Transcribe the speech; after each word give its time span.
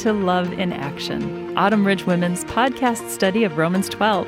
to 0.00 0.14
Love 0.14 0.54
in 0.54 0.72
Action, 0.72 1.54
Autumn 1.58 1.86
Ridge 1.86 2.06
Women's 2.06 2.42
podcast 2.44 3.10
study 3.10 3.44
of 3.44 3.58
Romans 3.58 3.86
12. 3.86 4.26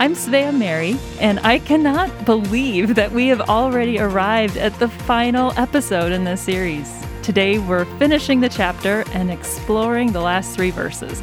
I'm 0.00 0.12
Svea 0.12 0.52
Mary, 0.52 0.96
and 1.20 1.38
I 1.44 1.60
cannot 1.60 2.24
believe 2.24 2.96
that 2.96 3.12
we 3.12 3.28
have 3.28 3.42
already 3.42 4.00
arrived 4.00 4.56
at 4.56 4.76
the 4.80 4.88
final 4.88 5.52
episode 5.56 6.10
in 6.10 6.24
this 6.24 6.40
series. 6.40 6.92
Today, 7.22 7.60
we're 7.60 7.84
finishing 8.00 8.40
the 8.40 8.48
chapter 8.48 9.04
and 9.12 9.30
exploring 9.30 10.10
the 10.10 10.20
last 10.20 10.56
three 10.56 10.72
verses. 10.72 11.22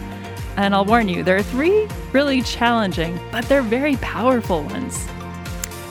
And 0.56 0.74
I'll 0.74 0.86
warn 0.86 1.10
you, 1.10 1.22
there 1.22 1.36
are 1.36 1.44
three 1.44 1.86
really 2.14 2.44
challenging, 2.44 3.20
but 3.30 3.44
they're 3.50 3.62
very 3.62 3.98
powerful 3.98 4.64
ones. 4.64 5.06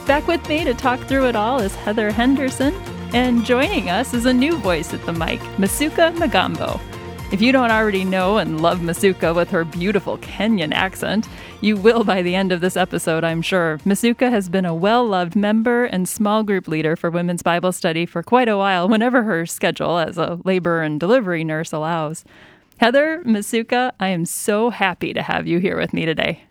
Back 0.07 0.25
with 0.25 0.49
me 0.49 0.63
to 0.63 0.73
talk 0.73 0.99
through 1.01 1.27
it 1.27 1.35
all 1.35 1.61
is 1.61 1.75
Heather 1.75 2.09
Henderson, 2.09 2.73
and 3.13 3.45
joining 3.45 3.91
us 3.91 4.15
is 4.15 4.25
a 4.25 4.33
new 4.33 4.57
voice 4.57 4.91
at 4.91 5.05
the 5.05 5.13
mic, 5.13 5.39
Masuka 5.59 6.15
Magambo. 6.15 6.81
If 7.31 7.41
you 7.41 7.53
don't 7.53 7.71
already 7.71 8.03
know 8.03 8.39
and 8.39 8.59
love 8.59 8.79
Masuka 8.79 9.33
with 9.33 9.49
her 9.51 9.63
beautiful 9.63 10.17
Kenyan 10.17 10.73
accent, 10.73 11.29
you 11.61 11.77
will 11.77 12.03
by 12.03 12.21
the 12.21 12.35
end 12.35 12.51
of 12.51 12.59
this 12.59 12.75
episode, 12.75 13.23
I'm 13.23 13.41
sure. 13.41 13.77
Masuka 13.85 14.29
has 14.29 14.49
been 14.49 14.65
a 14.65 14.75
well 14.75 15.07
loved 15.07 15.33
member 15.37 15.85
and 15.85 16.09
small 16.09 16.43
group 16.43 16.67
leader 16.67 16.97
for 16.97 17.09
Women's 17.09 17.41
Bible 17.41 17.71
Study 17.71 18.05
for 18.05 18.21
quite 18.21 18.49
a 18.49 18.57
while, 18.57 18.89
whenever 18.89 19.23
her 19.23 19.45
schedule 19.45 19.97
as 19.97 20.17
a 20.17 20.41
labor 20.43 20.81
and 20.81 20.99
delivery 20.99 21.45
nurse 21.45 21.71
allows. 21.71 22.25
Heather, 22.77 23.23
Masuka, 23.23 23.93
I 23.97 24.09
am 24.09 24.25
so 24.25 24.69
happy 24.69 25.13
to 25.13 25.21
have 25.21 25.47
you 25.47 25.59
here 25.59 25.77
with 25.77 25.93
me 25.93 26.05
today. 26.05 26.43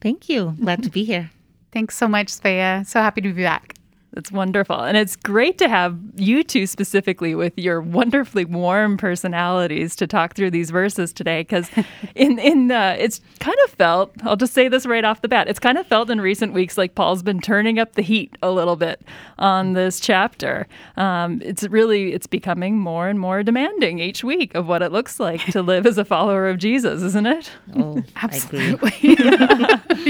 Thank 0.00 0.28
you. 0.28 0.54
Glad 0.60 0.84
to 0.84 0.88
be 0.88 1.02
here. 1.02 1.32
Thanks 1.72 1.96
so 1.96 2.06
much, 2.06 2.28
Svea. 2.28 2.86
So 2.86 3.00
happy 3.00 3.22
to 3.22 3.32
be 3.32 3.42
back. 3.42 3.74
It's 4.16 4.32
wonderful. 4.32 4.80
And 4.80 4.96
it's 4.96 5.14
great 5.14 5.58
to 5.58 5.68
have 5.68 5.98
you 6.16 6.42
two 6.42 6.66
specifically 6.66 7.34
with 7.34 7.52
your 7.58 7.82
wonderfully 7.82 8.46
warm 8.46 8.96
personalities 8.96 9.94
to 9.96 10.06
talk 10.06 10.34
through 10.34 10.52
these 10.52 10.70
verses 10.70 11.12
today. 11.12 11.42
Because 11.42 11.68
in, 12.14 12.38
in 12.38 12.70
uh, 12.70 12.96
it's 12.98 13.20
kind 13.40 13.58
of 13.64 13.72
felt, 13.72 14.12
I'll 14.22 14.36
just 14.36 14.54
say 14.54 14.68
this 14.68 14.86
right 14.86 15.04
off 15.04 15.20
the 15.20 15.28
bat, 15.28 15.48
it's 15.48 15.58
kind 15.58 15.76
of 15.76 15.86
felt 15.86 16.08
in 16.08 16.20
recent 16.22 16.54
weeks 16.54 16.78
like 16.78 16.94
Paul's 16.94 17.22
been 17.22 17.40
turning 17.40 17.78
up 17.78 17.92
the 17.92 18.02
heat 18.02 18.36
a 18.42 18.50
little 18.50 18.76
bit 18.76 19.02
on 19.38 19.74
this 19.74 20.00
chapter. 20.00 20.66
Um, 20.96 21.42
it's 21.44 21.64
really, 21.64 22.14
it's 22.14 22.26
becoming 22.26 22.78
more 22.78 23.08
and 23.08 23.20
more 23.20 23.42
demanding 23.42 23.98
each 23.98 24.24
week 24.24 24.54
of 24.54 24.66
what 24.66 24.80
it 24.80 24.92
looks 24.92 25.20
like 25.20 25.44
to 25.46 25.60
live 25.60 25.84
as 25.84 25.98
a 25.98 26.06
follower 26.06 26.48
of 26.48 26.56
Jesus, 26.56 27.02
isn't 27.02 27.26
it? 27.26 27.50
Oh, 27.76 28.02
Absolutely. 28.16 28.94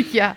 yeah. 0.13 0.37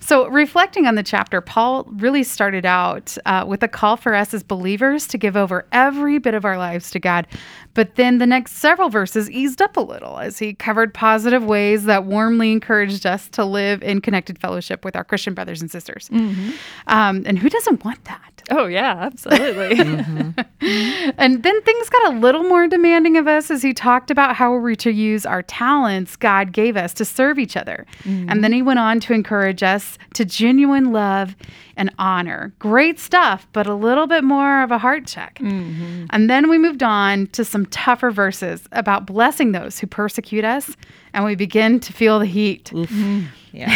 So, 0.00 0.26
reflecting 0.28 0.86
on 0.86 0.96
the 0.96 1.02
chapter, 1.02 1.40
Paul 1.40 1.84
really 1.84 2.24
started 2.24 2.66
out 2.66 3.03
uh, 3.26 3.44
with 3.46 3.62
a 3.62 3.68
call 3.68 3.96
for 3.96 4.14
us 4.14 4.34
as 4.34 4.42
believers 4.42 5.06
to 5.08 5.18
give 5.18 5.36
over 5.36 5.66
every 5.72 6.18
bit 6.18 6.34
of 6.34 6.44
our 6.44 6.58
lives 6.58 6.90
to 6.92 7.00
God. 7.00 7.26
But 7.74 7.96
then 7.96 8.18
the 8.18 8.26
next 8.26 8.52
several 8.52 8.88
verses 8.88 9.30
eased 9.30 9.60
up 9.60 9.76
a 9.76 9.80
little 9.80 10.18
as 10.18 10.38
he 10.38 10.54
covered 10.54 10.94
positive 10.94 11.44
ways 11.44 11.84
that 11.84 12.04
warmly 12.04 12.52
encouraged 12.52 13.04
us 13.06 13.28
to 13.30 13.44
live 13.44 13.82
in 13.82 14.00
connected 14.00 14.38
fellowship 14.38 14.84
with 14.84 14.96
our 14.96 15.04
Christian 15.04 15.34
brothers 15.34 15.60
and 15.60 15.70
sisters. 15.70 16.08
Mm-hmm. 16.10 16.50
Um, 16.86 17.24
and 17.26 17.38
who 17.38 17.48
doesn't 17.48 17.84
want 17.84 18.04
that? 18.04 18.42
Oh, 18.50 18.66
yeah, 18.66 18.94
absolutely. 19.00 19.76
mm-hmm. 19.76 20.40
And 21.16 21.42
then 21.42 21.62
things 21.62 21.88
got 21.88 22.12
a 22.12 22.18
little 22.18 22.42
more 22.42 22.66
demanding 22.66 23.16
of 23.16 23.26
us 23.28 23.50
as 23.50 23.62
he 23.62 23.72
talked 23.72 24.10
about 24.10 24.34
how 24.36 24.52
we're 24.56 24.74
to 24.76 24.90
use 24.90 25.24
our 25.24 25.42
talents 25.42 26.16
God 26.16 26.52
gave 26.52 26.76
us 26.76 26.92
to 26.94 27.04
serve 27.04 27.38
each 27.38 27.56
other. 27.56 27.86
Mm-hmm. 28.02 28.30
And 28.30 28.42
then 28.42 28.52
he 28.52 28.62
went 28.62 28.78
on 28.78 29.00
to 29.00 29.12
encourage 29.12 29.62
us 29.62 29.98
to 30.14 30.24
genuine 30.24 30.92
love 30.92 31.36
and 31.76 31.92
honor. 31.98 32.52
Great 32.58 32.98
stuff, 32.98 33.46
but 33.52 33.66
a 33.66 33.74
little 33.74 34.06
bit 34.06 34.24
more 34.24 34.62
of 34.62 34.70
a 34.70 34.78
heart 34.78 35.06
check. 35.06 35.38
Mm-hmm. 35.40 36.06
And 36.10 36.30
then 36.30 36.48
we 36.48 36.58
moved 36.58 36.82
on 36.82 37.26
to 37.28 37.44
some 37.44 37.66
tougher 37.66 38.10
verses 38.10 38.68
about 38.72 39.06
blessing 39.06 39.52
those 39.52 39.78
who 39.78 39.86
persecute 39.86 40.44
us, 40.44 40.76
and 41.12 41.24
we 41.24 41.34
begin 41.34 41.80
to 41.80 41.92
feel 41.92 42.18
the 42.18 42.26
heat. 42.26 42.70
Mm-hmm. 42.72 43.24
Yeah. 43.54 43.70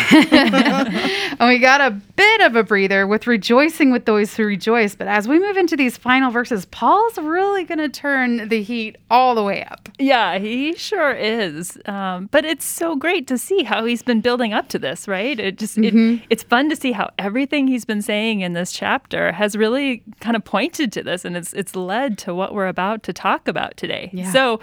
and 1.38 1.48
we 1.48 1.60
got 1.60 1.80
a 1.80 1.92
bit 2.16 2.40
of 2.40 2.56
a 2.56 2.64
breather 2.64 3.06
with 3.06 3.28
rejoicing 3.28 3.92
with 3.92 4.06
those 4.06 4.34
who 4.34 4.44
rejoice. 4.44 4.96
But 4.96 5.06
as 5.06 5.28
we 5.28 5.38
move 5.38 5.56
into 5.56 5.76
these 5.76 5.96
final 5.96 6.32
verses, 6.32 6.64
Paul's 6.78 7.18
really 7.18 7.64
going 7.64 7.78
to 7.78 7.88
turn 7.88 8.48
the 8.50 8.62
heat 8.62 8.94
all 9.10 9.34
the 9.34 9.42
way 9.42 9.64
up. 9.64 9.88
Yeah, 9.98 10.38
he 10.38 10.76
sure 10.76 11.10
is. 11.12 11.76
Um, 11.86 12.26
but 12.30 12.44
it's 12.44 12.64
so 12.64 12.94
great 12.94 13.26
to 13.26 13.36
see 13.36 13.64
how 13.64 13.84
he's 13.84 14.00
been 14.00 14.20
building 14.20 14.52
up 14.52 14.68
to 14.68 14.78
this, 14.78 15.08
right? 15.08 15.40
It 15.40 15.58
just 15.58 15.76
mm-hmm. 15.76 16.18
it, 16.18 16.22
it's 16.30 16.44
fun 16.44 16.68
to 16.68 16.76
see 16.76 16.92
how 16.92 17.10
everything 17.18 17.66
he's 17.66 17.84
been 17.84 18.00
saying 18.00 18.42
in 18.42 18.52
this 18.52 18.70
chapter 18.70 19.32
has 19.32 19.56
really 19.56 20.04
kind 20.20 20.36
of 20.36 20.44
pointed 20.44 20.92
to 20.92 21.02
this, 21.02 21.24
and 21.24 21.36
it's 21.36 21.52
it's 21.52 21.74
led 21.74 22.16
to 22.18 22.32
what 22.32 22.54
we're 22.54 22.68
about 22.68 23.02
to 23.02 23.12
talk 23.12 23.48
about 23.48 23.76
today. 23.76 24.10
Yeah. 24.12 24.30
So 24.30 24.60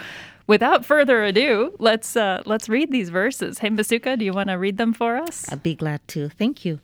without 0.47 0.85
further 0.85 1.21
ado, 1.21 1.75
let's 1.79 2.15
uh, 2.15 2.43
let's 2.45 2.69
read 2.69 2.93
these 2.93 3.09
verses. 3.09 3.59
Hey, 3.59 3.71
Masuka, 3.71 4.17
do 4.17 4.23
you 4.23 4.31
want 4.31 4.47
to 4.47 4.55
read 4.55 4.77
them 4.77 4.93
for 4.93 5.17
us? 5.17 5.51
I'd 5.51 5.63
be 5.63 5.75
glad 5.75 5.99
to. 6.07 6.29
Thank 6.29 6.63
you. 6.63 6.79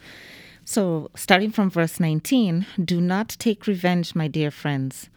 So, 0.65 1.09
starting 1.15 1.51
from 1.51 1.69
verse 1.69 2.01
19, 2.01 2.65
do 2.83 2.99
not 2.99 3.29
take 3.39 3.65
revenge, 3.65 4.13
my 4.13 4.27
dear 4.27 4.51
friends, 4.51 5.09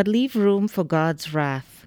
but 0.00 0.08
leave 0.08 0.34
room 0.34 0.66
for 0.66 0.82
God's 0.82 1.34
wrath. 1.34 1.86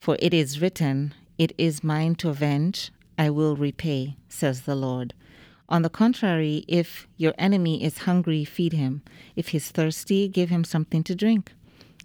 For 0.00 0.16
it 0.18 0.34
is 0.34 0.60
written, 0.60 1.14
It 1.38 1.52
is 1.56 1.84
mine 1.84 2.16
to 2.16 2.30
avenge, 2.30 2.90
I 3.16 3.30
will 3.30 3.54
repay, 3.54 4.16
says 4.28 4.62
the 4.62 4.74
Lord. 4.74 5.14
On 5.68 5.82
the 5.82 5.88
contrary, 5.88 6.64
if 6.66 7.06
your 7.16 7.34
enemy 7.38 7.84
is 7.84 7.98
hungry, 7.98 8.44
feed 8.44 8.72
him. 8.72 9.02
If 9.36 9.50
he's 9.50 9.70
thirsty, 9.70 10.26
give 10.26 10.48
him 10.48 10.64
something 10.64 11.04
to 11.04 11.14
drink. 11.14 11.52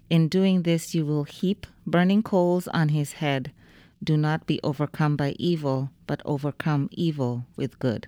In 0.08 0.28
doing 0.28 0.62
this, 0.62 0.94
you 0.94 1.04
will 1.04 1.24
heap 1.24 1.66
burning 1.84 2.22
coals 2.22 2.68
on 2.68 2.90
his 2.90 3.14
head. 3.14 3.50
Do 4.04 4.16
not 4.16 4.46
be 4.46 4.60
overcome 4.62 5.16
by 5.16 5.34
evil, 5.40 5.90
but 6.06 6.22
overcome 6.24 6.88
evil 6.92 7.46
with 7.56 7.80
good. 7.80 8.06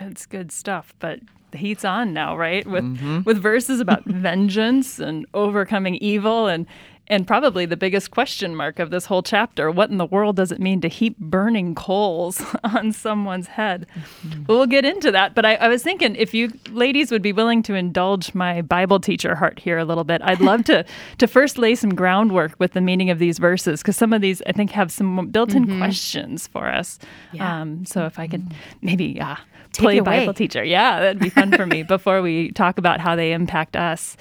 It's 0.00 0.26
good 0.26 0.50
stuff, 0.50 0.94
but 0.98 1.20
the 1.54 1.58
heat's 1.58 1.84
on 1.84 2.12
now, 2.12 2.36
right? 2.36 2.66
With 2.66 2.84
mm-hmm. 2.84 3.20
with 3.24 3.40
verses 3.40 3.80
about 3.80 4.04
vengeance 4.06 4.98
and 4.98 5.24
overcoming 5.34 5.94
evil 5.96 6.48
and 6.48 6.66
and 7.06 7.26
probably 7.26 7.66
the 7.66 7.76
biggest 7.76 8.10
question 8.10 8.54
mark 8.56 8.78
of 8.78 8.90
this 8.90 9.06
whole 9.06 9.22
chapter 9.22 9.70
what 9.70 9.90
in 9.90 9.98
the 9.98 10.06
world 10.06 10.36
does 10.36 10.50
it 10.50 10.60
mean 10.60 10.80
to 10.80 10.88
heap 10.88 11.18
burning 11.18 11.74
coals 11.74 12.42
on 12.64 12.92
someone's 12.92 13.48
head? 13.48 13.86
Mm-hmm. 14.26 14.44
We'll 14.46 14.66
get 14.66 14.84
into 14.84 15.10
that. 15.12 15.34
But 15.34 15.44
I, 15.44 15.54
I, 15.56 15.68
was 15.68 15.82
thinking 15.82 16.16
if 16.16 16.32
you 16.32 16.52
ladies 16.70 17.10
would 17.10 17.22
be 17.22 17.32
willing 17.32 17.62
to 17.64 17.74
indulge 17.74 18.34
my 18.34 18.62
Bible 18.62 19.00
teacher 19.00 19.34
heart 19.34 19.58
here 19.58 19.78
a 19.78 19.84
little 19.84 20.04
bit, 20.04 20.22
I'd 20.22 20.40
love 20.40 20.64
to, 20.64 20.84
to 21.18 21.26
first 21.26 21.58
lay 21.58 21.74
some 21.74 21.94
groundwork 21.94 22.54
with 22.58 22.72
the 22.72 22.80
meaning 22.80 23.10
of 23.10 23.18
these 23.18 23.38
verses 23.38 23.82
because 23.82 23.96
some 23.96 24.12
of 24.12 24.20
these 24.20 24.42
I 24.46 24.52
think 24.52 24.70
have 24.70 24.90
some 24.90 25.28
built 25.28 25.54
in 25.54 25.66
mm-hmm. 25.66 25.78
questions 25.78 26.46
for 26.46 26.68
us. 26.68 26.98
Yeah. 27.32 27.60
Um, 27.60 27.84
so 27.84 28.06
if 28.06 28.18
I 28.18 28.26
could 28.26 28.42
mm-hmm. 28.42 28.56
maybe 28.82 29.20
uh, 29.20 29.36
play 29.76 30.00
Bible 30.00 30.34
teacher. 30.34 30.64
Yeah, 30.64 31.00
that'd 31.00 31.18
be 31.18 31.30
fun 31.30 31.52
for 31.52 31.66
me 31.66 31.82
before 31.94 32.22
we 32.22 32.50
talk 32.52 32.78
about 32.78 33.00
how 33.00 33.16
they 33.16 33.32
impact 33.32 33.76
us. 33.76 34.16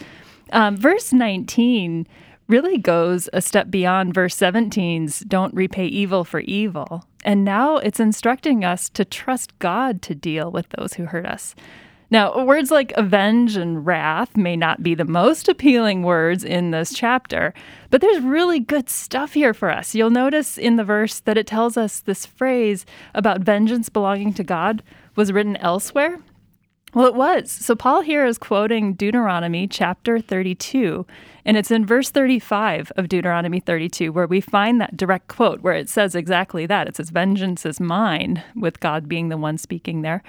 Um, 0.52 0.78
verse 0.78 1.14
19 1.14 2.08
really 2.48 2.78
goes 2.78 3.30
a 3.34 3.42
step 3.42 3.70
beyond 3.70 4.14
verse 4.14 4.36
17's 4.36 5.20
don't 5.22 5.54
repay 5.54 5.86
evil 5.86 6.24
for 6.24 6.42
evil. 6.42 7.06
And 7.24 7.46
now 7.46 7.78
it's 7.78 8.00
instructing 8.00 8.66
us 8.66 8.90
to 8.90 9.06
trust 9.06 9.58
God 9.60 10.02
to 10.04 10.16
deal 10.16 10.52
with 10.52 10.68
those 10.70 10.96
who 10.96 11.06
hurt 11.06 11.26
us. 11.26 11.56
Now, 12.14 12.46
words 12.46 12.70
like 12.70 12.92
avenge 12.96 13.56
and 13.56 13.88
wrath 13.88 14.38
may 14.38 14.56
not 14.56 14.84
be 14.84 14.94
the 14.94 15.04
most 15.04 15.50
appealing 15.50 16.04
words 16.04 16.44
in 16.44 16.70
this 16.70 16.94
chapter, 16.94 17.56
but 17.90 18.02
there's 18.02 18.22
really 18.22 18.60
good 18.60 18.88
stuff 18.88 19.34
here 19.34 19.54
for 19.54 19.72
us. 19.72 19.96
You'll 19.96 20.12
notice 20.12 20.60
in 20.60 20.76
the 20.76 20.84
verse 20.84 21.22
that 21.22 21.40
it 21.40 21.48
tells 21.48 21.76
us 21.76 22.02
this 22.02 22.28
phrase 22.28 22.86
about 23.16 23.42
vengeance 23.42 23.90
belonging 23.90 24.34
to 24.36 24.44
God 24.44 24.84
was 25.16 25.32
written 25.32 25.58
elsewhere. 25.58 26.20
Well, 26.94 27.08
it 27.08 27.16
was. 27.16 27.52
So 27.52 27.76
Paul 27.76 28.02
here 28.02 28.24
is 28.24 28.38
quoting 28.38 28.94
Deuteronomy 28.94 29.68
chapter 29.68 30.20
32, 30.20 31.08
and 31.44 31.58
it's 31.58 31.72
in 31.72 31.88
verse 31.88 32.12
35 32.12 32.92
of 32.96 33.10
Deuteronomy 33.10 33.60
32 33.60 34.12
where 34.12 34.28
we 34.28 34.40
find 34.40 34.80
that 34.80 34.96
direct 34.96 35.28
quote 35.28 35.62
where 35.62 35.74
it 35.74 35.90
says 35.90 36.14
exactly 36.14 36.68
that. 36.68 36.88
It 36.88 36.98
says, 36.98 37.10
Vengeance 37.10 37.66
is 37.66 37.80
mine, 37.80 38.44
with 38.56 38.80
God 38.80 39.10
being 39.10 39.30
the 39.30 39.38
one 39.38 39.58
speaking 39.58 40.04
there. 40.04 40.22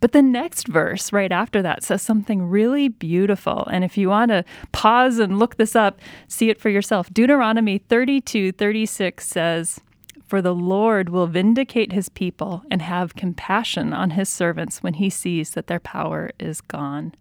But 0.00 0.12
the 0.12 0.22
next 0.22 0.68
verse 0.68 1.12
right 1.12 1.32
after 1.32 1.60
that 1.60 1.82
says 1.82 2.00
something 2.00 2.48
really 2.48 2.88
beautiful. 2.88 3.66
And 3.66 3.84
if 3.84 3.98
you 3.98 4.08
want 4.08 4.30
to 4.30 4.44
pause 4.72 5.18
and 5.18 5.38
look 5.38 5.56
this 5.56 5.76
up, 5.76 6.00
see 6.28 6.48
it 6.48 6.60
for 6.60 6.70
yourself. 6.70 7.10
Deuteronomy 7.12 7.76
32 7.76 8.52
36 8.52 9.26
says, 9.26 9.80
for 10.26 10.42
the 10.42 10.54
Lord 10.54 11.08
will 11.08 11.26
vindicate 11.26 11.92
his 11.92 12.08
people 12.08 12.62
and 12.70 12.82
have 12.82 13.14
compassion 13.14 13.92
on 13.92 14.10
his 14.10 14.28
servants 14.28 14.82
when 14.82 14.94
he 14.94 15.08
sees 15.08 15.50
that 15.50 15.68
their 15.68 15.80
power 15.80 16.30
is 16.38 16.60
gone. 16.60 17.12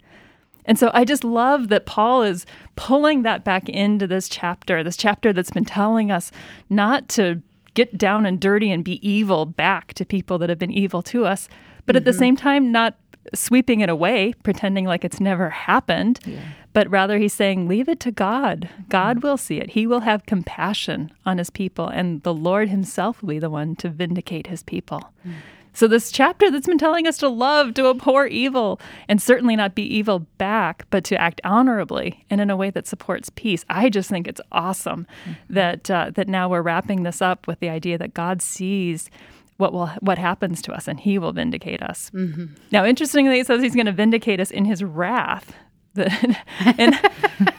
And 0.66 0.80
so 0.80 0.90
I 0.94 1.06
just 1.06 1.24
love 1.24 1.68
that 1.69 1.86
Paul 1.86 2.24
is 2.24 2.46
pulling 2.75 3.22
that 3.22 3.44
back 3.44 3.69
into 3.69 4.07
this 4.07 4.28
chapter, 4.28 4.84
this 4.84 4.98
chapter 4.98 5.31
that's 5.31 5.52
been 5.52 5.66
telling 5.66 6.12
us 6.12 6.31
not 6.69 7.07
to 7.10 7.42
get 7.75 7.98
down 7.98 8.25
and 8.25 8.40
dirty 8.40 8.72
and 8.72 8.84
be 8.84 9.08
evil 9.08 9.46
back 9.46 9.94
to 9.94 10.06
people 10.06 10.38
that 10.40 10.50
have 10.50 10.58
been 10.58 10.72
evil 10.72 11.04
to 11.04 11.25
us, 11.25 11.48
but 11.86 11.94
mm-hmm. 11.94 11.98
at 11.98 12.06
the 12.06 12.12
mm-hmm. 12.12 12.19
same 12.19 12.36
time, 12.36 12.72
not 12.72 12.98
sweeping 13.33 13.81
it 13.81 13.89
away, 13.89 14.33
pretending 14.44 14.86
like 14.86 15.04
it's 15.04 15.19
never 15.19 15.50
happened, 15.50 16.19
yeah. 16.25 16.39
but 16.74 16.89
rather 16.89 17.18
he's 17.18 17.33
saying, 17.33 17.68
Leave 17.68 17.89
it 17.89 18.00
to 18.01 18.12
God. 18.12 18.69
God 18.89 19.24
will 19.24 19.38
see 19.38 19.57
it. 19.57 19.72
He 19.72 19.88
will 19.88 20.01
have 20.01 20.25
compassion 20.25 21.12
on 21.25 21.38
his 21.38 21.50
people, 21.50 21.88
and 21.88 22.22
the 22.24 22.33
Lord 22.33 22.69
himself 22.69 23.22
will 23.22 23.30
be 23.30 23.39
the 23.39 23.50
one 23.50 23.75
to 23.77 23.89
vindicate 23.89 24.48
his 24.48 24.63
people. 24.63 25.12
Mm. 25.25 25.33
So, 25.75 25.89
this 25.89 26.10
chapter 26.10 26.50
that's 26.50 26.68
been 26.68 26.77
telling 26.77 27.06
us 27.06 27.18
to 27.18 27.27
love, 27.27 27.74
to 27.74 27.89
abhor 27.89 28.27
evil, 28.27 28.80
and 29.10 29.22
certainly 29.22 29.57
not 29.57 29.75
be 29.75 29.83
evil 29.83 30.19
back, 30.38 30.86
but 30.89 31.04
to 31.06 31.19
act 31.19 31.42
honorably 31.44 32.25
and 32.30 32.39
in 32.39 32.50
a 32.50 32.56
way 32.56 32.69
that 32.69 32.88
supports 32.88 33.30
peace. 33.36 33.66
I 33.69 33.89
just 33.89 34.10
think 34.10 34.25
it's 34.25 34.39
awesome 34.54 35.06
mm-hmm. 35.25 35.54
that 35.54 35.92
uh, 35.92 36.12
that 36.16 36.30
now 36.30 36.48
we're 36.48 36.62
wrapping 36.62 37.04
this 37.04 37.22
up 37.22 37.45
with 37.45 37.60
the 37.60 37.68
idea 37.68 37.98
that 37.98 38.13
God 38.13 38.42
sees 38.42 39.10
what 39.57 39.74
will 39.74 39.88
what 40.00 40.18
happens 40.18 40.62
to 40.63 40.74
us 40.74 40.88
and 40.88 41.00
he 41.00 41.18
will 41.18 41.31
vindicate 41.31 41.81
us. 41.81 42.12
Mm-hmm. 42.13 42.46
Now 42.72 42.86
interestingly 42.86 43.40
it 43.40 43.48
says 43.48 43.62
he's 43.62 43.75
going 43.75 43.86
to 43.86 43.92
vindicate 43.92 44.40
us 44.40 44.52
in 44.52 44.66
his 44.66 44.84
wrath. 44.84 45.56
and 46.78 47.00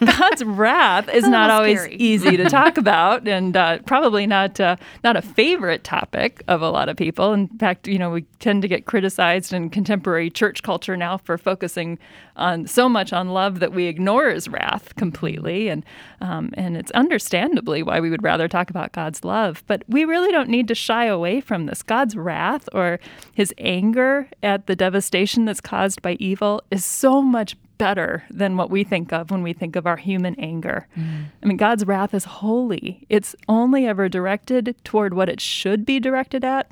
God's 0.05 0.45
wrath 0.45 1.09
is 1.09 1.27
not 1.27 1.51
always 1.51 1.81
scary. 1.81 1.97
easy 1.97 2.37
to 2.37 2.49
talk 2.49 2.77
about, 2.79 3.27
and 3.27 3.57
uh, 3.57 3.79
probably 3.87 4.27
not 4.27 4.61
uh, 4.61 4.77
not 5.03 5.17
a 5.17 5.23
favorite 5.23 5.85
topic 5.85 6.43
of 6.49 6.63
a 6.63 6.71
lot 6.71 6.89
of 6.89 6.97
people. 6.97 7.33
In 7.33 7.49
fact, 7.49 7.89
you 7.89 7.99
know, 7.99 8.11
we 8.11 8.23
tend 8.41 8.63
to 8.63 8.69
get 8.69 8.87
criticized 8.87 9.53
in 9.53 9.71
contemporary 9.71 10.31
church 10.31 10.63
culture 10.63 10.97
now 10.97 11.19
for 11.19 11.39
focusing 11.39 11.99
on 12.37 12.67
so 12.67 12.89
much 12.89 13.13
on 13.13 13.31
love 13.31 13.61
that 13.61 13.73
we 13.73 13.87
ignore 13.87 14.29
His 14.31 14.49
wrath 14.49 14.95
completely, 14.97 15.69
and 15.69 15.85
um, 16.21 16.51
and 16.55 16.77
it's 16.77 16.91
understandably 16.93 17.83
why 17.83 18.01
we 18.01 18.11
would 18.11 18.23
rather 18.23 18.49
talk 18.49 18.71
about 18.71 18.93
God's 18.93 19.25
love. 19.25 19.63
But 19.67 19.83
we 19.89 20.05
really 20.05 20.31
don't 20.31 20.49
need 20.49 20.69
to 20.69 20.75
shy 20.75 21.07
away 21.07 21.41
from 21.41 21.67
this. 21.67 21.83
God's 21.83 22.17
wrath 22.17 22.69
or 22.73 23.01
His 23.33 23.55
anger 23.59 24.29
at 24.43 24.67
the 24.67 24.77
devastation 24.77 25.45
that's 25.45 25.61
caused 25.61 26.03
by 26.03 26.17
evil 26.19 26.63
is 26.71 26.85
so 26.85 27.23
much 27.23 27.57
better 27.79 28.25
than 28.31 28.57
what 28.57 28.71
we 28.71 28.85
think 28.85 29.13
of 29.13 29.31
when 29.31 29.43
we 29.43 29.53
think 29.53 29.77
of 29.77 29.87
our 29.87 29.97
human 29.97 30.35
anger. 30.39 30.87
Mm. 30.97 31.27
I 31.43 31.47
mean, 31.47 31.57
God's 31.57 31.87
wrath 31.87 32.15
is 32.15 32.25
holy, 32.25 33.07
it's 33.09 33.35
only 33.49 33.87
ever 33.87 34.09
directed 34.09 34.77
toward 34.85 35.15
what 35.15 35.29
it 35.29 35.41
should 35.41 35.85
be 35.85 36.01
directed 36.01 36.45
at. 36.45 36.71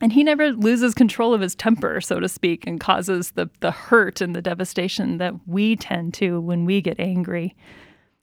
And 0.00 0.12
he 0.12 0.22
never 0.22 0.52
loses 0.52 0.94
control 0.94 1.34
of 1.34 1.40
his 1.40 1.56
temper, 1.56 2.00
so 2.00 2.20
to 2.20 2.28
speak, 2.28 2.68
and 2.68 2.78
causes 2.78 3.32
the, 3.32 3.50
the 3.58 3.72
hurt 3.72 4.20
and 4.20 4.34
the 4.34 4.42
devastation 4.42 5.18
that 5.18 5.34
we 5.48 5.74
tend 5.74 6.14
to 6.14 6.40
when 6.40 6.64
we 6.64 6.80
get 6.80 7.00
angry 7.00 7.56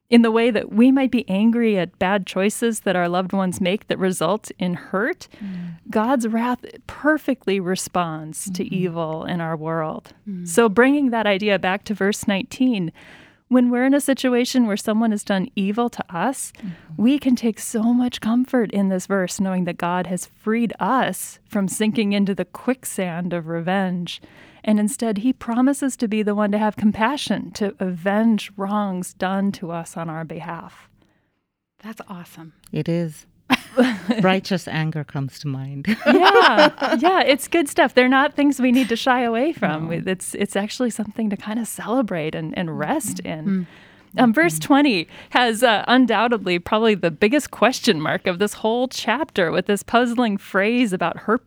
in 0.10 0.22
the 0.22 0.32
way 0.32 0.52
that 0.52 0.72
we 0.72 0.92
might 0.92 1.12
be 1.12 1.28
angry 1.28 1.78
at 1.80 1.98
bad 1.98 2.28
choices 2.28 2.82
that 2.82 2.96
our 2.96 3.10
loved 3.10 3.34
ones 3.34 3.60
make 3.60 3.88
that 3.88 3.98
result 3.98 4.52
in 4.60 4.76
hurt, 4.76 5.28
mm. 5.44 5.74
God's 5.90 6.28
wrath 6.28 6.64
perfectly 6.86 7.60
responds 7.60 8.46
mm-hmm. 8.46 8.54
to 8.54 8.76
evil 8.76 9.26
in 9.26 9.42
our 9.42 9.58
world. 9.58 10.14
Mm. 10.30 10.48
So, 10.48 10.70
bringing 10.70 11.10
that 11.10 11.26
idea 11.26 11.58
back 11.58 11.84
to 11.86 11.96
verse 11.96 12.28
19, 12.28 12.92
when 13.48 13.70
we're 13.70 13.86
in 13.86 13.94
a 13.94 14.02
situation 14.02 14.68
where 14.68 14.78
someone 14.78 15.12
has 15.12 15.24
done 15.24 15.50
evil 15.56 15.90
to 15.90 16.16
us, 16.16 16.52
mm-hmm. 16.58 16.70
we 16.98 17.18
can 17.18 17.36
take 17.36 17.60
so 17.60 17.82
much 17.82 18.22
comfort 18.22 18.72
in 18.72 18.90
this 18.90 19.08
verse, 19.08 19.40
knowing 19.40 19.66
that 19.66 19.78
God 19.78 20.06
has 20.08 20.28
freed 20.28 20.74
us 20.80 21.40
from 21.50 21.68
sinking 21.68 22.14
into 22.14 22.36
the 22.36 22.46
quicksand 22.46 23.34
of 23.34 23.48
revenge 23.48 24.22
and 24.66 24.80
instead, 24.80 25.20
he 25.20 25.32
promises 25.32 25.96
to 25.98 26.08
be 26.08 26.24
the 26.24 26.34
one 26.34 26.52
to 26.52 26.58
have 26.58 26.76
compassion, 26.76 27.52
to 27.52 27.76
avenge 27.80 28.52
wrongs 28.58 29.14
done 29.14 29.52
to 29.54 29.72
us 29.72 29.96
on 29.96 30.10
our 30.10 30.26
behalf. 30.26 30.90
That's 31.84 32.02
awesome. 32.10 32.54
It 32.72 32.90
is. 32.90 33.28
Righteous 34.22 34.68
anger 34.68 35.04
comes 35.04 35.38
to 35.40 35.48
mind. 35.48 35.86
yeah, 36.08 36.96
yeah, 36.96 37.22
it's 37.22 37.48
good 37.48 37.70
stuff. 37.70 37.94
They're 37.94 38.10
not 38.10 38.34
things 38.34 38.60
we 38.60 38.72
need 38.72 38.90
to 38.90 38.96
shy 38.96 39.22
away 39.22 39.54
from. 39.54 39.90
No. 39.90 40.02
It's 40.08 40.34
it's 40.34 40.56
actually 40.56 40.90
something 40.90 41.30
to 41.30 41.38
kind 41.38 41.60
of 41.60 41.68
celebrate 41.68 42.34
and, 42.34 42.58
and 42.58 42.80
rest 42.80 43.18
mm-hmm. 43.18 43.40
in. 43.40 43.46
Mm-hmm. 43.46 43.64
Um, 44.18 44.34
verse 44.34 44.58
20 44.58 45.08
has 45.32 45.62
uh, 45.62 45.84
undoubtedly 45.88 46.58
probably 46.58 46.96
the 46.96 47.12
biggest 47.12 47.52
question 47.52 48.02
mark 48.02 48.26
of 48.26 48.40
this 48.40 48.54
whole 48.54 48.88
chapter 48.88 49.52
with 49.52 49.66
this 49.68 49.84
puzzling 49.84 50.38
phrase 50.38 50.94
about 50.94 51.18
her 51.20 51.42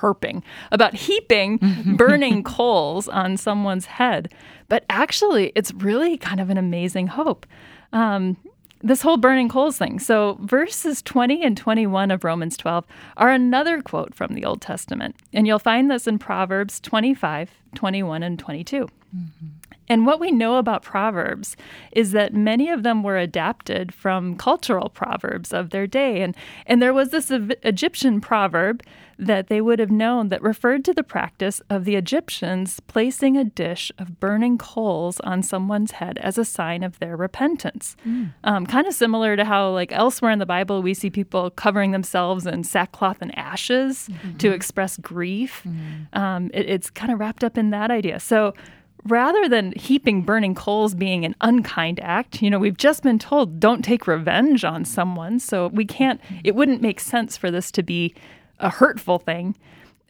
herping, 0.00 0.42
about 0.72 0.94
heaping 0.94 1.58
burning 1.96 2.42
coals 2.44 3.08
on 3.08 3.36
someone's 3.36 3.86
head. 3.86 4.32
But 4.68 4.84
actually, 4.88 5.52
it's 5.54 5.72
really 5.74 6.16
kind 6.16 6.40
of 6.40 6.50
an 6.50 6.58
amazing 6.58 7.08
hope. 7.08 7.46
Um, 7.92 8.36
this 8.82 9.00
whole 9.00 9.16
burning 9.16 9.48
coals 9.48 9.78
thing. 9.78 9.98
So, 9.98 10.38
verses 10.42 11.00
20 11.02 11.42
and 11.42 11.56
21 11.56 12.10
of 12.10 12.22
Romans 12.22 12.56
12 12.58 12.84
are 13.16 13.30
another 13.30 13.80
quote 13.80 14.14
from 14.14 14.34
the 14.34 14.44
Old 14.44 14.60
Testament. 14.60 15.16
And 15.32 15.46
you'll 15.46 15.58
find 15.58 15.90
this 15.90 16.06
in 16.06 16.18
Proverbs 16.18 16.80
25, 16.80 17.50
21, 17.74 18.22
and 18.22 18.38
22. 18.38 18.86
Mm-hmm. 19.16 19.46
And 19.88 20.06
what 20.06 20.20
we 20.20 20.30
know 20.30 20.56
about 20.56 20.82
Proverbs 20.82 21.56
is 21.92 22.12
that 22.12 22.34
many 22.34 22.70
of 22.70 22.82
them 22.82 23.02
were 23.02 23.18
adapted 23.18 23.92
from 23.92 24.36
cultural 24.36 24.88
proverbs 24.88 25.52
of 25.52 25.70
their 25.70 25.86
day. 25.86 26.22
And, 26.22 26.36
and 26.66 26.80
there 26.80 26.94
was 26.94 27.10
this 27.10 27.30
Egyptian 27.30 28.20
proverb 28.20 28.82
that 29.18 29.48
they 29.48 29.60
would 29.60 29.78
have 29.78 29.90
known 29.90 30.28
that 30.28 30.42
referred 30.42 30.84
to 30.84 30.92
the 30.92 31.02
practice 31.02 31.60
of 31.70 31.84
the 31.84 31.94
Egyptians 31.94 32.80
placing 32.80 33.36
a 33.36 33.44
dish 33.44 33.92
of 33.98 34.18
burning 34.18 34.58
coals 34.58 35.20
on 35.20 35.42
someone's 35.42 35.92
head 35.92 36.18
as 36.18 36.38
a 36.38 36.44
sign 36.44 36.82
of 36.82 36.98
their 36.98 37.16
repentance. 37.16 37.96
Mm. 38.06 38.32
Um, 38.44 38.66
kind 38.66 38.86
of 38.86 38.94
similar 38.94 39.36
to 39.36 39.44
how, 39.44 39.70
like 39.70 39.92
elsewhere 39.92 40.32
in 40.32 40.38
the 40.38 40.46
Bible, 40.46 40.82
we 40.82 40.94
see 40.94 41.10
people 41.10 41.50
covering 41.50 41.92
themselves 41.92 42.46
in 42.46 42.64
sackcloth 42.64 43.18
and 43.20 43.36
ashes 43.38 44.08
mm-hmm. 44.10 44.36
to 44.38 44.52
express 44.52 44.96
grief. 44.96 45.62
Mm. 45.64 46.18
Um, 46.18 46.50
it, 46.52 46.68
it's 46.68 46.90
kind 46.90 47.12
of 47.12 47.20
wrapped 47.20 47.44
up 47.44 47.56
in 47.56 47.70
that 47.70 47.90
idea. 47.90 48.20
So, 48.20 48.54
rather 49.06 49.48
than 49.48 49.72
heaping 49.72 50.22
burning 50.22 50.54
coals 50.54 50.94
being 50.94 51.24
an 51.24 51.34
unkind 51.40 52.00
act, 52.00 52.42
you 52.42 52.50
know, 52.50 52.58
we've 52.58 52.76
just 52.76 53.02
been 53.02 53.18
told 53.18 53.60
don't 53.60 53.84
take 53.84 54.06
revenge 54.06 54.64
on 54.64 54.84
someone. 54.84 55.38
So 55.38 55.68
we 55.68 55.84
can't, 55.84 56.20
it 56.42 56.54
wouldn't 56.54 56.82
make 56.82 57.00
sense 57.00 57.36
for 57.36 57.50
this 57.50 57.70
to 57.72 57.82
be 57.82 58.14
a 58.58 58.70
hurtful 58.70 59.18
thing. 59.18 59.56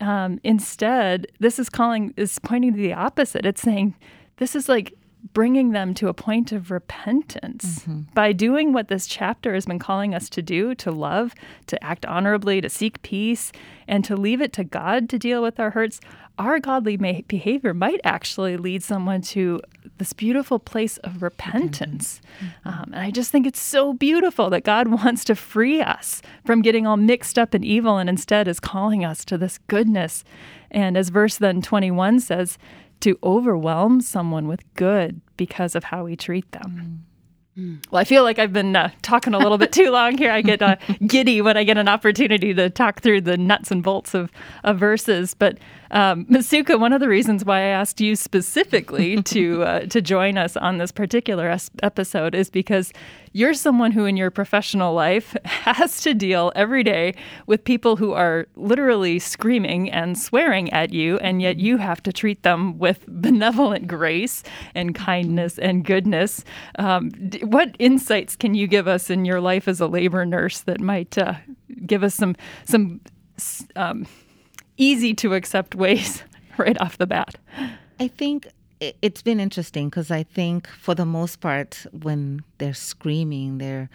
Um, 0.00 0.40
instead, 0.44 1.26
this 1.38 1.58
is 1.58 1.68
calling, 1.68 2.14
is 2.16 2.38
pointing 2.40 2.72
to 2.72 2.78
the 2.78 2.92
opposite. 2.92 3.46
It's 3.46 3.62
saying 3.62 3.94
this 4.36 4.54
is 4.54 4.68
like 4.68 4.94
bringing 5.32 5.70
them 5.70 5.94
to 5.94 6.08
a 6.08 6.14
point 6.14 6.52
of 6.52 6.70
repentance 6.70 7.80
mm-hmm. 7.80 8.02
by 8.12 8.32
doing 8.32 8.72
what 8.72 8.88
this 8.88 9.06
chapter 9.06 9.54
has 9.54 9.64
been 9.64 9.78
calling 9.78 10.14
us 10.14 10.28
to 10.28 10.42
do 10.42 10.74
to 10.74 10.90
love, 10.90 11.34
to 11.66 11.82
act 11.82 12.04
honorably, 12.04 12.60
to 12.60 12.68
seek 12.68 13.00
peace, 13.02 13.50
and 13.88 14.04
to 14.04 14.16
leave 14.16 14.42
it 14.42 14.52
to 14.52 14.64
God 14.64 15.08
to 15.08 15.18
deal 15.18 15.42
with 15.42 15.58
our 15.58 15.70
hurts. 15.70 16.00
Our 16.38 16.58
godly 16.58 16.96
may- 16.96 17.22
behavior 17.28 17.72
might 17.72 18.00
actually 18.02 18.56
lead 18.56 18.82
someone 18.82 19.22
to 19.22 19.60
this 19.98 20.12
beautiful 20.12 20.58
place 20.58 20.98
of 20.98 21.22
repentance. 21.22 22.20
Mm-hmm. 22.40 22.68
Um, 22.68 22.90
and 22.92 23.02
I 23.02 23.10
just 23.10 23.30
think 23.30 23.46
it's 23.46 23.60
so 23.60 23.92
beautiful 23.92 24.50
that 24.50 24.64
God 24.64 24.88
wants 25.04 25.24
to 25.24 25.36
free 25.36 25.80
us 25.80 26.22
from 26.44 26.62
getting 26.62 26.86
all 26.86 26.96
mixed 26.96 27.38
up 27.38 27.54
in 27.54 27.62
evil 27.62 27.98
and 27.98 28.08
instead 28.08 28.48
is 28.48 28.58
calling 28.58 29.04
us 29.04 29.24
to 29.26 29.38
this 29.38 29.58
goodness. 29.68 30.24
And 30.70 30.96
as 30.96 31.10
verse 31.10 31.36
then 31.36 31.62
21 31.62 32.20
says, 32.20 32.58
to 33.00 33.18
overwhelm 33.22 34.00
someone 34.00 34.48
with 34.48 34.62
good 34.74 35.20
because 35.36 35.74
of 35.74 35.84
how 35.84 36.04
we 36.04 36.16
treat 36.16 36.50
them. 36.52 37.04
Mm. 37.56 37.84
Well, 37.90 38.00
I 38.00 38.04
feel 38.04 38.24
like 38.24 38.38
I've 38.38 38.52
been 38.52 38.74
uh, 38.74 38.90
talking 39.02 39.32
a 39.32 39.38
little 39.38 39.58
bit 39.58 39.72
too 39.72 39.90
long 39.90 40.18
here. 40.18 40.30
I 40.30 40.42
get 40.42 40.60
uh, 40.60 40.76
giddy 41.06 41.40
when 41.40 41.56
I 41.56 41.62
get 41.62 41.78
an 41.78 41.86
opportunity 41.86 42.52
to 42.54 42.68
talk 42.68 43.00
through 43.00 43.20
the 43.20 43.36
nuts 43.36 43.70
and 43.70 43.82
bolts 43.82 44.14
of, 44.14 44.32
of 44.64 44.78
verses. 44.78 45.34
But 45.34 45.58
um, 45.94 46.24
Masuka, 46.30 46.78
one 46.78 46.92
of 46.92 47.00
the 47.00 47.08
reasons 47.08 47.44
why 47.44 47.58
I 47.58 47.68
asked 47.68 48.00
you 48.00 48.16
specifically 48.16 49.22
to 49.34 49.62
uh, 49.62 49.80
to 49.86 50.02
join 50.02 50.36
us 50.36 50.56
on 50.56 50.78
this 50.78 50.92
particular 50.92 51.48
es- 51.48 51.70
episode 51.82 52.34
is 52.34 52.50
because 52.50 52.92
you're 53.32 53.54
someone 53.54 53.92
who, 53.92 54.04
in 54.04 54.16
your 54.16 54.30
professional 54.30 54.92
life, 54.92 55.36
has 55.44 56.02
to 56.02 56.14
deal 56.14 56.52
every 56.54 56.82
day 56.82 57.14
with 57.46 57.64
people 57.64 57.96
who 57.96 58.12
are 58.12 58.46
literally 58.56 59.18
screaming 59.18 59.90
and 59.90 60.18
swearing 60.18 60.72
at 60.72 60.92
you, 60.92 61.18
and 61.18 61.40
yet 61.40 61.58
you 61.58 61.78
have 61.78 62.02
to 62.02 62.12
treat 62.12 62.42
them 62.42 62.78
with 62.78 63.04
benevolent 63.06 63.86
grace 63.86 64.42
and 64.74 64.94
kindness 64.94 65.58
and 65.58 65.84
goodness. 65.84 66.44
Um, 66.78 67.10
what 67.42 67.74
insights 67.78 68.36
can 68.36 68.54
you 68.54 68.66
give 68.66 68.88
us 68.88 69.10
in 69.10 69.24
your 69.24 69.40
life 69.40 69.68
as 69.68 69.80
a 69.80 69.86
labor 69.86 70.26
nurse 70.26 70.60
that 70.60 70.80
might 70.80 71.16
uh, 71.16 71.34
give 71.86 72.02
us 72.02 72.14
some 72.14 72.36
some 72.64 73.00
um, 73.76 74.06
easy 74.76 75.14
to 75.14 75.34
accept 75.34 75.74
ways 75.74 76.22
right 76.58 76.80
off 76.80 76.98
the 76.98 77.06
bat. 77.06 77.36
I 78.00 78.08
think 78.08 78.48
it's 78.80 79.22
been 79.22 79.40
interesting 79.40 79.88
because 79.88 80.10
I 80.10 80.22
think 80.22 80.68
for 80.68 80.94
the 80.94 81.06
most 81.06 81.40
part, 81.40 81.86
when 81.92 82.42
they're 82.58 82.74
screaming, 82.74 83.58
they're 83.58 83.88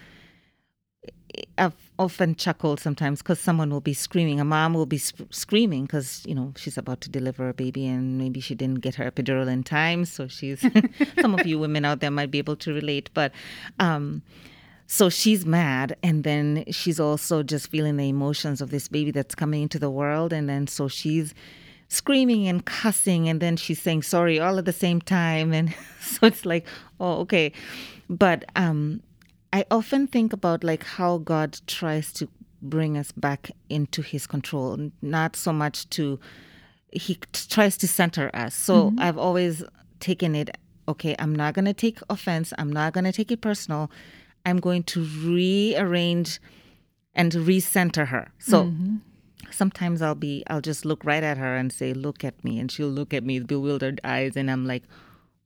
I've 1.57 1.75
often 1.99 2.35
chuckled 2.35 2.79
sometimes 2.79 3.21
because 3.21 3.39
someone 3.39 3.69
will 3.69 3.81
be 3.81 3.93
screaming. 3.93 4.39
A 4.39 4.45
mom 4.45 4.73
will 4.73 4.85
be 4.85 4.97
sp- 4.97 5.29
screaming 5.29 5.83
because 5.83 6.23
you 6.25 6.33
know 6.33 6.53
she's 6.57 6.77
about 6.77 7.01
to 7.01 7.09
deliver 7.09 7.49
a 7.49 7.53
baby 7.53 7.85
and 7.85 8.17
maybe 8.17 8.39
she 8.39 8.55
didn't 8.55 8.79
get 8.79 8.95
her 8.95 9.09
epidural 9.09 9.47
in 9.47 9.63
time. 9.63 10.05
So 10.05 10.27
she's. 10.27 10.65
some 11.21 11.35
of 11.35 11.45
you 11.45 11.59
women 11.59 11.85
out 11.85 11.99
there 11.99 12.11
might 12.11 12.31
be 12.31 12.39
able 12.39 12.55
to 12.57 12.73
relate, 12.73 13.09
but 13.13 13.31
um, 13.79 14.23
so 14.91 15.07
she's 15.07 15.45
mad, 15.45 15.95
and 16.01 16.23
then 16.23 16.63
she's 16.71 16.99
also 16.99 17.43
just 17.43 17.69
feeling 17.69 17.97
the 17.97 18.09
emotions 18.09 18.59
of 18.59 18.71
this 18.71 18.87
baby 18.87 19.11
that's 19.11 19.35
coming 19.35 19.61
into 19.61 19.77
the 19.77 19.91
world, 19.91 20.33
and 20.33 20.49
then 20.49 20.65
so 20.65 20.87
she's 20.87 21.35
screaming 21.89 22.47
and 22.47 22.65
cussing 22.65 23.29
and 23.29 23.39
then 23.39 23.55
she's 23.55 23.81
saying 23.81 24.03
sorry 24.03 24.39
all 24.39 24.59
at 24.59 24.65
the 24.65 24.71
same 24.73 25.01
time 25.01 25.51
and 25.53 25.73
so 26.01 26.27
it's 26.27 26.45
like 26.45 26.65
oh 26.99 27.21
okay. 27.21 27.51
But 28.09 28.45
um 28.55 29.01
i 29.51 29.65
often 29.71 30.05
think 30.05 30.31
about 30.31 30.63
like 30.63 30.83
how 30.83 31.17
god 31.17 31.59
tries 31.65 32.13
to 32.13 32.27
bring 32.61 32.95
us 32.95 33.11
back 33.11 33.49
into 33.69 34.03
his 34.03 34.27
control 34.27 34.91
not 35.01 35.35
so 35.35 35.51
much 35.51 35.89
to 35.89 36.19
he 36.91 37.17
tries 37.33 37.75
to 37.77 37.87
center 37.87 38.29
us. 38.35 38.53
So 38.53 38.93
i've 38.99 39.17
always 39.17 39.63
taken 39.99 40.35
it 40.35 40.55
okay 40.87 41.15
i'm 41.17 41.33
not 41.33 41.55
going 41.55 41.65
to 41.65 41.73
take 41.73 41.99
offense 42.09 42.53
i'm 42.59 42.71
not 42.71 42.93
going 42.93 43.05
to 43.05 43.11
take 43.11 43.31
it 43.31 43.41
personal 43.41 43.89
i'm 44.49 44.59
going 44.59 44.83
to 44.83 45.03
rearrange 45.23 46.39
and 47.15 47.31
recenter 47.33 48.07
her 48.07 48.31
so 48.37 48.71
sometimes 49.51 50.01
I'll 50.01 50.15
be 50.15 50.43
I'll 50.47 50.61
just 50.61 50.85
look 50.85 51.03
right 51.03 51.23
at 51.23 51.37
her 51.37 51.55
and 51.55 51.71
say, 51.71 51.93
"Look 51.93 52.23
at 52.23 52.43
me," 52.43 52.59
and 52.59 52.71
she'll 52.71 52.89
look 52.89 53.13
at 53.13 53.23
me 53.23 53.39
with 53.39 53.47
bewildered 53.47 54.01
eyes, 54.03 54.35
and 54.35 54.49
I'm 54.49 54.65
like, 54.65 54.83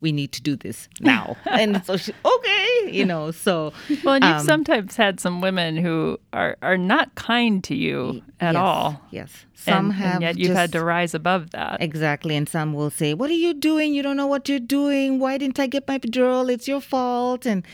"We 0.01 0.12
need 0.12 0.31
to 0.33 0.41
do 0.41 0.55
this 0.55 0.89
now." 1.00 1.38
and 1.45 1.83
so 1.86 1.98
she, 1.98 2.13
okay, 2.25 2.91
you 2.91 3.05
know. 3.05 3.31
So 3.31 3.74
Well, 4.03 4.15
and 4.15 4.24
you've 4.24 4.38
um, 4.38 4.45
sometimes 4.45 4.95
had 4.95 5.19
some 5.19 5.41
women 5.41 5.77
who 5.77 6.19
are, 6.31 6.57
are 6.62 6.77
not 6.77 7.15
kind 7.15 7.63
to 7.65 7.75
you 7.75 8.22
at 8.39 8.53
yes, 8.53 8.62
all. 8.62 9.01
Yes, 9.12 9.45
some 9.55 9.86
and, 9.86 9.93
have 9.93 10.13
and 10.15 10.22
yet 10.24 10.38
you've 10.38 10.55
had 10.55 10.72
to 10.74 10.83
rise 10.83 11.13
above 11.13 11.51
that. 11.51 11.81
Exactly, 11.81 12.36
and 12.36 12.48
some 12.48 12.74
will 12.74 12.91
say, 12.91 13.13
"What 13.13 13.29
are 13.29 13.41
you 13.48 13.53
doing? 13.53 13.93
You 13.93 14.03
don't 14.03 14.17
know 14.17 14.27
what 14.27 14.50
you're 14.50 14.60
doing. 14.60 15.19
Why 15.19 15.38
didn't 15.38 15.60
I 15.60 15.67
get 15.67 15.88
my 15.88 16.00
epidural? 16.00 16.51
It's 16.51 16.67
your 16.67 16.81
fault." 16.81 17.45
And 17.45 17.65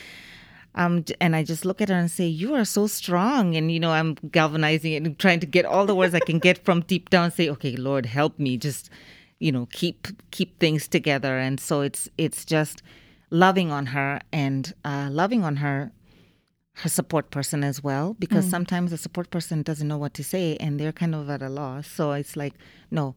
um, 0.74 1.04
and 1.20 1.34
I 1.34 1.42
just 1.42 1.64
look 1.64 1.80
at 1.80 1.88
her 1.88 1.94
and 1.94 2.10
say, 2.10 2.26
"You 2.26 2.54
are 2.54 2.64
so 2.64 2.86
strong." 2.86 3.56
And 3.56 3.72
you 3.72 3.80
know, 3.80 3.90
I'm 3.90 4.14
galvanizing 4.30 4.92
it 4.92 5.02
and 5.02 5.18
trying 5.18 5.40
to 5.40 5.46
get 5.46 5.64
all 5.64 5.86
the 5.86 5.94
words 5.94 6.14
I 6.14 6.20
can 6.20 6.38
get 6.38 6.64
from 6.64 6.82
deep 6.82 7.10
down. 7.10 7.30
Say, 7.32 7.48
"Okay, 7.48 7.76
Lord, 7.76 8.06
help 8.06 8.38
me. 8.38 8.56
Just, 8.56 8.90
you 9.38 9.50
know, 9.50 9.66
keep 9.72 10.08
keep 10.30 10.58
things 10.60 10.86
together." 10.86 11.38
And 11.38 11.58
so 11.58 11.80
it's 11.80 12.08
it's 12.16 12.44
just 12.44 12.82
loving 13.30 13.70
on 13.70 13.86
her 13.86 14.20
and 14.32 14.72
uh, 14.84 15.08
loving 15.10 15.42
on 15.42 15.56
her 15.56 15.92
her 16.74 16.88
support 16.88 17.30
person 17.30 17.62
as 17.62 17.82
well 17.82 18.14
because 18.18 18.48
sometimes 18.48 18.90
the 18.90 18.96
support 18.96 19.30
person 19.30 19.62
doesn't 19.62 19.88
know 19.88 19.98
what 19.98 20.14
to 20.14 20.24
say 20.24 20.56
and 20.58 20.80
they're 20.80 20.92
kind 20.92 21.14
of 21.14 21.28
at 21.28 21.42
a 21.42 21.48
loss 21.48 21.86
so 21.86 22.12
it's 22.12 22.36
like 22.36 22.54
no 22.90 23.14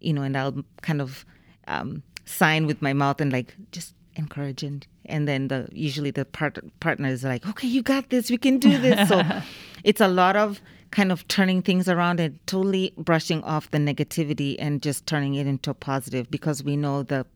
you 0.00 0.12
know 0.12 0.22
and 0.22 0.36
i'll 0.36 0.64
kind 0.82 1.00
of 1.00 1.24
um, 1.68 2.02
sign 2.24 2.66
with 2.66 2.82
my 2.82 2.92
mouth 2.92 3.20
and 3.20 3.32
like 3.32 3.54
just 3.70 3.94
encourage 4.16 4.62
and 4.62 5.28
then 5.28 5.48
the 5.48 5.68
usually 5.72 6.10
the 6.10 6.24
part, 6.24 6.58
partner 6.80 7.08
is 7.08 7.24
like 7.24 7.46
okay 7.46 7.66
you 7.68 7.82
got 7.82 8.10
this 8.10 8.30
we 8.30 8.38
can 8.38 8.58
do 8.58 8.78
this 8.78 9.08
so 9.08 9.22
it's 9.84 10.00
a 10.00 10.08
lot 10.08 10.36
of 10.36 10.60
kind 10.90 11.10
of 11.10 11.26
turning 11.28 11.60
things 11.60 11.88
around 11.88 12.20
and 12.20 12.38
totally 12.46 12.94
brushing 12.96 13.42
off 13.42 13.70
the 13.72 13.78
negativity 13.78 14.54
and 14.58 14.80
just 14.80 15.06
turning 15.06 15.34
it 15.34 15.46
into 15.46 15.70
a 15.70 15.74
positive 15.74 16.30
because 16.30 16.62
we 16.62 16.76
know 16.76 17.02
the 17.02 17.26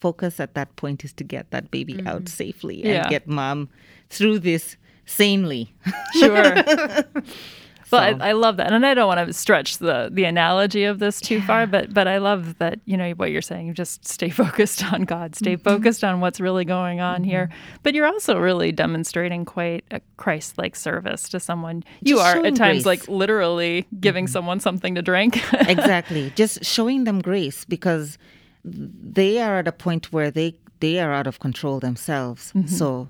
focus 0.00 0.38
at 0.38 0.54
that 0.54 0.74
point 0.76 1.04
is 1.04 1.12
to 1.12 1.24
get 1.24 1.50
that 1.50 1.70
baby 1.70 1.94
out 2.06 2.24
mm-hmm. 2.24 2.26
safely 2.26 2.82
and 2.84 2.92
Yeah. 2.92 3.08
get 3.08 3.26
mom 3.26 3.68
through 4.10 4.40
this 4.40 4.76
sanely. 5.06 5.74
Sure. 6.18 6.54
Well, 7.94 8.22
I, 8.22 8.28
I 8.28 8.32
love 8.32 8.58
that, 8.58 8.72
and 8.72 8.84
I 8.84 8.94
don't 8.94 9.06
want 9.06 9.26
to 9.26 9.32
stretch 9.32 9.78
the 9.78 10.10
the 10.12 10.24
analogy 10.24 10.84
of 10.84 10.98
this 10.98 11.20
too 11.20 11.40
far, 11.40 11.66
but 11.66 11.92
but 11.94 12.06
I 12.06 12.18
love 12.18 12.58
that 12.58 12.80
you 12.84 12.96
know 12.96 13.10
what 13.12 13.30
you're 13.30 13.42
saying. 13.42 13.74
Just 13.74 14.06
stay 14.06 14.28
focused 14.42 14.84
on 14.92 15.04
God, 15.04 15.34
stay 15.34 15.54
Mm-hmm. 15.54 15.62
focused 15.62 16.04
on 16.04 16.20
what's 16.20 16.40
really 16.40 16.64
going 16.64 17.00
on 17.00 17.20
mm-hmm. 17.22 17.30
here. 17.30 17.50
But 17.82 17.94
you're 17.94 18.06
also 18.06 18.38
really 18.38 18.72
demonstrating 18.72 19.44
quite 19.44 19.84
a 19.90 20.00
Christ-like 20.16 20.76
service 20.76 21.28
to 21.30 21.40
someone. 21.40 21.84
You 22.02 22.16
Just 22.16 22.36
are 22.36 22.44
at 22.44 22.56
times 22.56 22.82
grace. 22.82 22.86
like 22.86 23.08
literally 23.08 23.86
giving 24.00 24.24
mm-hmm. 24.26 24.32
someone 24.32 24.60
something 24.60 24.94
to 24.96 25.02
drink. 25.02 25.40
exactly. 25.52 26.32
Just 26.34 26.64
showing 26.64 27.04
them 27.04 27.20
grace 27.20 27.64
because 27.64 28.18
they 28.64 29.40
are 29.40 29.58
at 29.58 29.68
a 29.68 29.72
point 29.72 30.12
where 30.12 30.30
they 30.30 30.56
they 30.80 31.00
are 31.00 31.12
out 31.12 31.26
of 31.26 31.38
control 31.40 31.80
themselves. 31.80 32.52
Mm-hmm. 32.52 32.68
So 32.68 33.08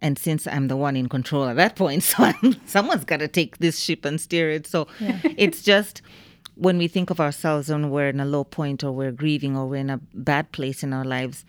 and 0.00 0.18
since 0.18 0.46
I'm 0.46 0.68
the 0.68 0.76
one 0.76 0.96
in 0.96 1.08
control 1.08 1.44
at 1.44 1.56
that 1.56 1.76
point, 1.76 2.02
so 2.10 2.24
I'm, 2.24 2.56
someone's 2.66 3.04
got 3.04 3.20
to 3.20 3.28
take 3.28 3.58
this 3.58 3.78
ship 3.78 4.04
and 4.04 4.20
steer 4.20 4.50
it. 4.50 4.66
So 4.66 4.86
it's 5.00 5.62
just 5.62 6.02
when 6.56 6.78
we 6.78 6.88
think 6.88 7.10
of 7.10 7.20
ourselves 7.20 7.68
when 7.68 7.90
we're 7.90 8.08
in 8.08 8.20
a 8.20 8.24
low 8.24 8.44
point 8.44 8.84
or 8.84 8.92
we're 8.92 9.12
grieving 9.12 9.56
or 9.56 9.66
we're 9.66 9.80
in 9.80 9.90
a 9.90 10.00
bad 10.12 10.52
place 10.52 10.82
in 10.82 10.92
our 10.92 11.04
lives 11.04 11.44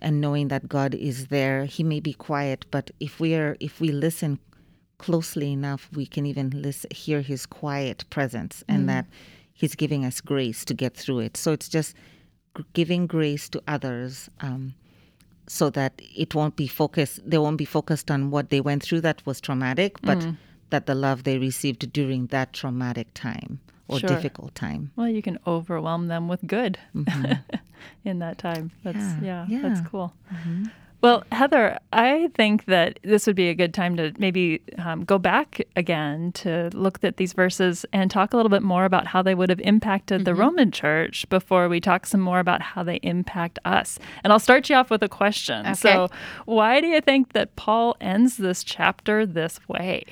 and 0.00 0.20
knowing 0.20 0.48
that 0.48 0.68
God 0.68 0.94
is 0.94 1.28
there, 1.28 1.64
he 1.64 1.82
may 1.82 2.00
be 2.00 2.12
quiet, 2.12 2.64
but 2.70 2.90
if 3.00 3.18
we 3.18 3.34
are 3.34 3.56
if 3.60 3.80
we 3.80 3.88
listen 3.88 4.38
closely 4.98 5.52
enough, 5.52 5.88
we 5.92 6.06
can 6.06 6.26
even 6.26 6.50
listen, 6.50 6.90
hear 6.94 7.20
his 7.20 7.44
quiet 7.46 8.04
presence 8.10 8.62
and 8.68 8.88
that 8.88 9.06
he's 9.52 9.74
giving 9.74 10.04
us 10.04 10.20
grace 10.20 10.64
to 10.64 10.74
get 10.74 10.96
through 10.96 11.20
it. 11.20 11.36
So 11.36 11.52
it's 11.52 11.68
just 11.68 11.94
giving 12.72 13.06
grace 13.06 13.48
to 13.50 13.62
others 13.66 14.28
um, 14.40 14.74
so 15.46 15.70
that 15.70 16.00
it 16.16 16.34
won't 16.34 16.56
be 16.56 16.66
focused, 16.66 17.20
they 17.28 17.38
won't 17.38 17.58
be 17.58 17.64
focused 17.64 18.10
on 18.10 18.30
what 18.30 18.50
they 18.50 18.60
went 18.60 18.82
through 18.82 19.00
that 19.02 19.24
was 19.26 19.40
traumatic, 19.40 20.00
but 20.02 20.18
mm. 20.18 20.36
that 20.70 20.86
the 20.86 20.94
love 20.94 21.24
they 21.24 21.38
received 21.38 21.92
during 21.92 22.26
that 22.28 22.52
traumatic 22.52 23.08
time 23.14 23.60
or 23.88 23.98
Sure. 23.98 24.08
difficult 24.08 24.54
time. 24.54 24.90
well, 24.96 25.08
you 25.08 25.22
can 25.22 25.38
overwhelm 25.46 26.08
them 26.08 26.28
with 26.28 26.46
good 26.46 26.78
mm-hmm. 26.94 27.32
in 28.04 28.18
that 28.20 28.38
time. 28.38 28.70
That's 28.82 29.22
yeah, 29.22 29.46
Yeah, 29.48 29.62
that's 29.62 29.80
yeah. 29.80 29.86
cool. 29.86 30.14
Mm-hmm. 30.32 30.64
Well, 31.00 31.22
Heather, 31.32 31.78
I 31.92 32.30
think 32.34 32.64
that 32.64 32.98
this 33.02 33.26
would 33.26 33.36
be 33.36 33.50
a 33.50 33.54
good 33.54 33.74
time 33.74 33.94
to 33.98 34.14
maybe 34.18 34.62
um, 34.78 35.04
go 35.04 35.18
back 35.18 35.60
again 35.76 36.32
to 36.32 36.70
look 36.72 37.04
at 37.04 37.18
these 37.18 37.34
verses 37.34 37.84
and 37.92 38.10
talk 38.10 38.32
a 38.32 38.36
little 38.36 38.48
bit 38.48 38.62
more 38.62 38.86
about 38.86 39.06
how 39.06 39.20
they 39.20 39.34
would 39.34 39.50
have 39.50 39.60
impacted 39.60 40.24
the 40.24 40.34
Roman 40.34 40.70
church 40.70 41.28
before 41.28 41.68
we 41.68 41.78
talk 41.78 42.06
some 42.06 42.20
more 42.22 42.38
about 42.38 42.62
how 42.62 42.82
they 42.82 42.96
impact 43.02 43.58
us. 43.66 43.98
And 44.22 44.32
I'll 44.32 44.38
start 44.38 44.70
you 44.70 44.76
off 44.76 44.88
with 44.88 45.02
a 45.02 45.08
question. 45.08 45.66
So, 45.74 46.08
why 46.46 46.80
do 46.80 46.86
you 46.86 47.02
think 47.02 47.34
that 47.34 47.54
Paul 47.56 47.96
ends 48.00 48.38
this 48.38 48.64
chapter 48.64 49.26
this 49.26 49.60
way? 49.68 50.04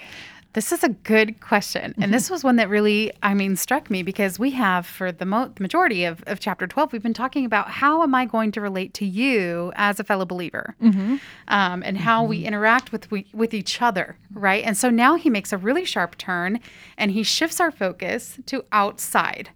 This 0.54 0.70
is 0.70 0.84
a 0.84 0.90
good 0.90 1.40
question. 1.40 1.84
And 1.84 1.96
mm-hmm. 1.96 2.12
this 2.12 2.28
was 2.28 2.44
one 2.44 2.56
that 2.56 2.68
really, 2.68 3.12
I 3.22 3.32
mean, 3.32 3.56
struck 3.56 3.90
me 3.90 4.02
because 4.02 4.38
we 4.38 4.50
have, 4.50 4.84
for 4.86 5.10
the, 5.10 5.24
mo- 5.24 5.50
the 5.54 5.62
majority 5.62 6.04
of, 6.04 6.22
of 6.26 6.40
chapter 6.40 6.66
12, 6.66 6.92
we've 6.92 7.02
been 7.02 7.14
talking 7.14 7.46
about 7.46 7.70
how 7.70 8.02
am 8.02 8.14
I 8.14 8.26
going 8.26 8.52
to 8.52 8.60
relate 8.60 8.92
to 8.94 9.06
you 9.06 9.72
as 9.76 9.98
a 9.98 10.04
fellow 10.04 10.26
believer? 10.26 10.74
Mm-hmm. 10.82 11.16
Um, 11.48 11.82
and 11.82 11.96
how 11.96 12.22
we 12.24 12.38
mm-hmm. 12.38 12.48
interact 12.48 12.92
with, 12.92 13.10
we, 13.10 13.26
with 13.32 13.54
each 13.54 13.80
other, 13.80 14.18
right? 14.34 14.62
And 14.62 14.76
so 14.76 14.90
now 14.90 15.14
he 15.14 15.30
makes 15.30 15.52
a 15.52 15.58
really 15.58 15.86
sharp 15.86 16.18
turn 16.18 16.60
and 16.98 17.10
he 17.12 17.22
shifts 17.22 17.58
our 17.58 17.70
focus 17.70 18.38
to 18.46 18.64
outside 18.72 19.50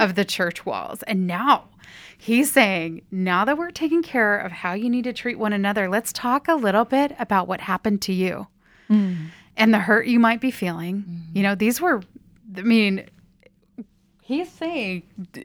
of 0.00 0.14
the 0.14 0.24
church 0.24 0.64
walls. 0.64 1.02
And 1.02 1.26
now, 1.26 1.64
He's 2.22 2.52
saying, 2.52 3.00
now 3.10 3.46
that 3.46 3.56
we're 3.56 3.70
taking 3.70 4.02
care 4.02 4.36
of 4.36 4.52
how 4.52 4.74
you 4.74 4.90
need 4.90 5.04
to 5.04 5.12
treat 5.12 5.38
one 5.38 5.54
another, 5.54 5.88
let's 5.88 6.12
talk 6.12 6.48
a 6.48 6.54
little 6.54 6.84
bit 6.84 7.16
about 7.18 7.48
what 7.48 7.62
happened 7.62 8.02
to 8.02 8.12
you 8.12 8.46
mm. 8.90 9.30
And 9.56 9.74
the 9.74 9.78
hurt 9.78 10.06
you 10.06 10.18
might 10.18 10.40
be 10.40 10.50
feeling. 10.50 10.98
Mm-hmm. 10.98 11.36
You 11.36 11.42
know, 11.42 11.54
these 11.54 11.80
were, 11.80 12.02
I 12.56 12.62
mean, 12.62 13.06
he's 14.30 14.50
saying, 14.50 15.02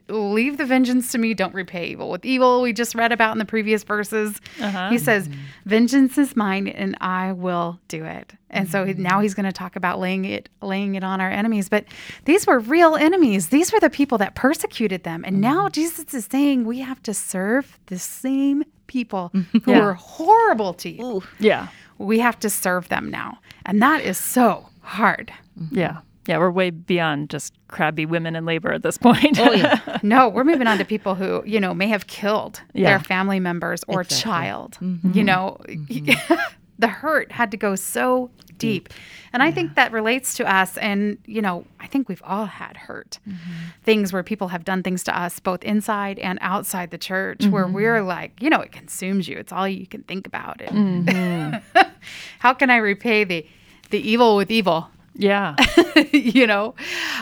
leave 0.08 0.58
the 0.58 0.64
vengeance 0.64 1.10
to 1.12 1.18
me, 1.18 1.34
don't 1.34 1.52
repay 1.52 1.88
evil 1.88 2.08
with 2.10 2.24
evil. 2.24 2.62
We 2.62 2.72
just 2.72 2.94
read 2.94 3.10
about 3.10 3.32
in 3.32 3.38
the 3.38 3.44
previous 3.44 3.82
verses. 3.82 4.40
Uh-huh. 4.60 4.90
He 4.90 4.98
says, 4.98 5.28
mm-hmm. 5.28 5.40
vengeance 5.64 6.16
is 6.18 6.36
mine 6.36 6.68
and 6.68 6.96
I 7.00 7.32
will 7.32 7.80
do 7.88 8.04
it. 8.04 8.34
And 8.48 8.70
so 8.70 8.86
mm-hmm. 8.86 9.02
now 9.02 9.20
he's 9.20 9.34
going 9.34 9.44
to 9.46 9.52
talk 9.52 9.74
about 9.74 9.98
laying 9.98 10.24
it, 10.24 10.48
laying 10.62 10.94
it 10.94 11.02
on 11.02 11.20
our 11.20 11.30
enemies. 11.30 11.68
But 11.68 11.84
these 12.26 12.46
were 12.46 12.60
real 12.60 12.94
enemies. 12.94 13.48
These 13.48 13.72
were 13.72 13.80
the 13.80 13.90
people 13.90 14.18
that 14.18 14.36
persecuted 14.36 15.02
them. 15.02 15.24
And 15.26 15.40
now 15.40 15.68
Jesus 15.68 16.14
is 16.14 16.28
saying 16.30 16.64
we 16.64 16.78
have 16.78 17.02
to 17.02 17.12
serve 17.12 17.80
the 17.86 17.98
same 17.98 18.62
people 18.86 19.32
who 19.52 19.60
Yeah. 19.66 19.84
were 19.84 19.94
horrible 19.94 20.74
to 20.74 20.88
you 20.88 21.22
Yeah. 21.40 21.68
We 21.98 22.18
have 22.20 22.38
to 22.40 22.50
serve 22.50 22.88
them 22.88 23.10
now. 23.10 23.38
And 23.64 23.82
that 23.82 24.02
is 24.02 24.18
so 24.18 24.68
hard. 24.82 25.32
Mm-hmm. 25.60 25.78
Yeah. 25.78 25.98
Yeah, 26.28 26.38
we're 26.38 26.50
way 26.50 26.70
beyond 26.70 27.30
just 27.30 27.54
crabby 27.68 28.04
women 28.04 28.34
in 28.34 28.44
labor 28.44 28.72
at 28.72 28.82
this 28.82 28.98
point. 28.98 29.38
Oh, 29.38 29.52
yeah. 29.52 29.98
No, 30.02 30.28
we're 30.28 30.42
moving 30.44 30.66
on 30.66 30.78
to 30.78 30.84
people 30.84 31.14
who, 31.14 31.42
you 31.46 31.60
know, 31.60 31.72
may 31.72 31.86
have 31.88 32.06
killed 32.08 32.60
Yeah. 32.74 32.90
their 32.90 32.98
family 32.98 33.38
members 33.38 33.84
or 33.86 34.02
child. 34.02 34.76
Mm-hmm. 34.80 35.12
You 35.12 35.22
know, 35.24 35.56
mm-hmm. 35.68 36.34
the 36.80 36.88
hurt 36.88 37.30
had 37.30 37.50
to 37.52 37.56
go 37.56 37.76
so 37.76 38.30
deep. 38.58 38.88
And 39.32 39.42
I 39.42 39.50
think 39.50 39.74
that 39.74 39.92
relates 39.92 40.34
to 40.36 40.50
us. 40.50 40.78
And, 40.78 41.18
you 41.26 41.42
know, 41.42 41.66
I 41.80 41.86
think 41.86 42.08
we've 42.08 42.22
all 42.24 42.46
had 42.46 42.76
hurt 42.76 43.18
mm-hmm. 43.28 43.52
things 43.82 44.12
where 44.12 44.22
people 44.22 44.48
have 44.48 44.64
done 44.64 44.82
things 44.82 45.04
to 45.04 45.18
us, 45.18 45.40
both 45.40 45.62
inside 45.62 46.18
and 46.18 46.38
outside 46.42 46.90
the 46.90 46.98
church, 46.98 47.46
where 47.46 47.64
mm-hmm. 47.64 47.74
we're 47.74 48.02
like, 48.02 48.40
you 48.40 48.48
know, 48.48 48.60
it 48.60 48.72
consumes 48.72 49.28
you. 49.28 49.36
It's 49.36 49.52
all 49.52 49.68
you 49.68 49.86
can 49.86 50.02
think 50.04 50.26
about. 50.26 50.60
And 50.60 51.06
mm-hmm. 51.06 51.90
how 52.38 52.54
can 52.54 52.70
I 52.70 52.76
repay 52.76 53.24
the, 53.24 53.46
the 53.90 53.98
evil 53.98 54.36
with 54.36 54.50
evil? 54.50 54.88
yeah. 55.18 55.56
you 56.12 56.46
know 56.46 56.74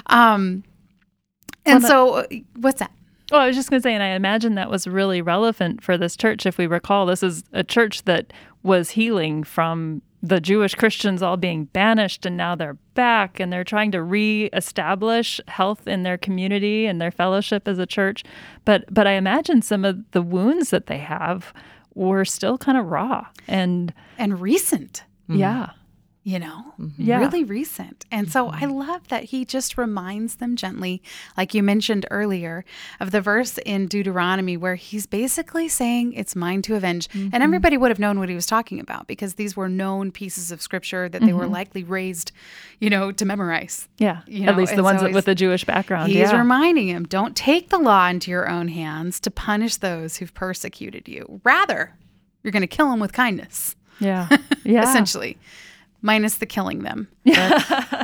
um 0.07 0.65
and 1.65 1.83
so 1.83 2.27
what's 2.57 2.81
that 2.81 2.91
Well, 3.31 3.41
I 3.41 3.47
was 3.47 3.57
just 3.57 3.71
going 3.71 3.81
to 3.81 3.83
say, 3.83 3.95
and 3.95 4.03
I 4.03 4.09
imagine 4.09 4.55
that 4.57 4.71
was 4.71 4.87
really 4.87 5.23
relevant 5.23 5.83
for 5.83 5.97
this 5.97 6.15
church. 6.15 6.45
If 6.45 6.59
we 6.59 6.67
recall, 6.67 7.07
this 7.07 7.23
is 7.23 7.43
a 7.53 7.65
church 7.65 8.03
that 8.05 8.33
was 8.63 8.91
healing 8.91 9.45
from 9.45 10.03
the 10.25 10.41
Jewish 10.41 10.75
Christians 10.75 11.23
all 11.23 11.37
being 11.37 11.67
banished 11.67 12.25
and 12.25 12.35
now 12.35 12.55
they're 12.55 12.79
back 12.95 13.39
and 13.39 13.53
they're 13.53 13.63
trying 13.63 13.93
to 13.93 14.03
reestablish 14.03 15.39
health 15.49 15.87
in 15.87 16.03
their 16.03 16.17
community 16.17 16.87
and 16.87 16.99
their 16.99 17.11
fellowship 17.11 17.69
as 17.69 17.79
a 17.79 17.85
church. 17.85 18.25
But 18.65 18.87
but 18.93 19.07
I 19.07 19.13
imagine 19.13 19.61
some 19.61 19.85
of 19.85 20.11
the 20.13 20.23
wounds 20.23 20.71
that 20.71 20.87
they 20.87 20.97
have 20.97 21.53
were 21.95 22.25
still 22.25 22.57
kind 22.57 22.79
of 22.79 22.87
raw 22.87 23.27
and 23.47 23.93
and 24.17 24.41
recent. 24.41 25.05
Mm-hmm. 25.29 25.41
Yeah 25.41 25.71
you 26.27 26.39
know, 26.39 26.73
mm-hmm. 26.81 27.03
yeah. 27.03 27.19
really 27.19 27.45
recent. 27.45 28.07
And 28.11 28.33
so 28.33 28.49
I 28.49 28.63
mm-hmm. 28.63 28.73
love 28.73 29.09
that 29.09 29.25
he 29.25 29.45
just 29.45 29.77
reminds 29.77 30.37
them 30.37 30.57
gently, 30.57 31.03
like 31.37 31.53
you 31.53 31.63
mentioned 31.63 32.07
earlier, 32.11 32.65
of 32.99 33.11
the 33.11 33.21
verse 33.21 33.59
in 33.59 33.87
Deuteronomy 33.89 34.57
where 34.57 34.75
he's 34.75 35.05
basically 35.05 35.69
saying, 35.69 36.15
It's 36.15 36.35
mine 36.35 36.63
to 36.63 36.77
avenge. 36.77 37.09
Mm-hmm. 37.09 37.29
And 37.35 37.43
everybody 37.43 37.77
would 37.77 37.91
have 37.91 37.99
known 37.99 38.19
what 38.19 38.31
he 38.31 38.35
was 38.35 38.47
talking 38.47 38.81
about 38.81 39.07
because 39.07 39.35
these 39.35 39.55
were 39.55 39.69
known 39.69 40.11
pieces 40.11 40.51
of 40.51 40.63
scripture 40.63 41.11
that 41.11 41.19
mm-hmm. 41.19 41.27
they 41.27 41.33
were 41.35 41.45
mm-hmm. 41.45 41.53
likely 41.53 41.85
raised, 41.85 42.33
you 42.81 42.89
know, 42.89 43.13
to 43.13 43.25
memorize. 43.27 43.87
Yeah. 43.99 44.23
You 44.27 44.47
know? 44.47 44.53
At 44.53 44.57
least 44.57 44.71
the 44.71 44.77
and 44.77 44.85
ones 44.85 45.01
so 45.03 45.11
with 45.11 45.27
the 45.27 45.35
Jewish 45.35 45.65
background. 45.67 46.11
He's 46.11 46.31
yeah. 46.31 46.39
reminding 46.39 46.89
him, 46.89 47.05
Don't 47.05 47.37
take 47.37 47.69
the 47.69 47.79
law 47.79 48.09
into 48.09 48.31
your 48.31 48.49
own 48.49 48.69
hands 48.69 49.21
to 49.21 49.31
punish 49.31 49.77
those 49.77 50.17
who've 50.17 50.33
persecuted 50.33 51.07
you. 51.07 51.43
Rather, 51.45 51.93
you're 52.43 52.53
going 52.53 52.63
to 52.63 52.67
kill 52.67 52.91
them 52.91 53.01
with 53.01 53.13
kindness. 53.13 53.77
Yeah. 54.01 54.29
Yeah. 54.67 54.89
Essentially 54.89 55.37
minus 56.05 56.37
the 56.37 56.47
killing 56.47 56.83
them. 56.83 57.09
yeah. 57.25 57.99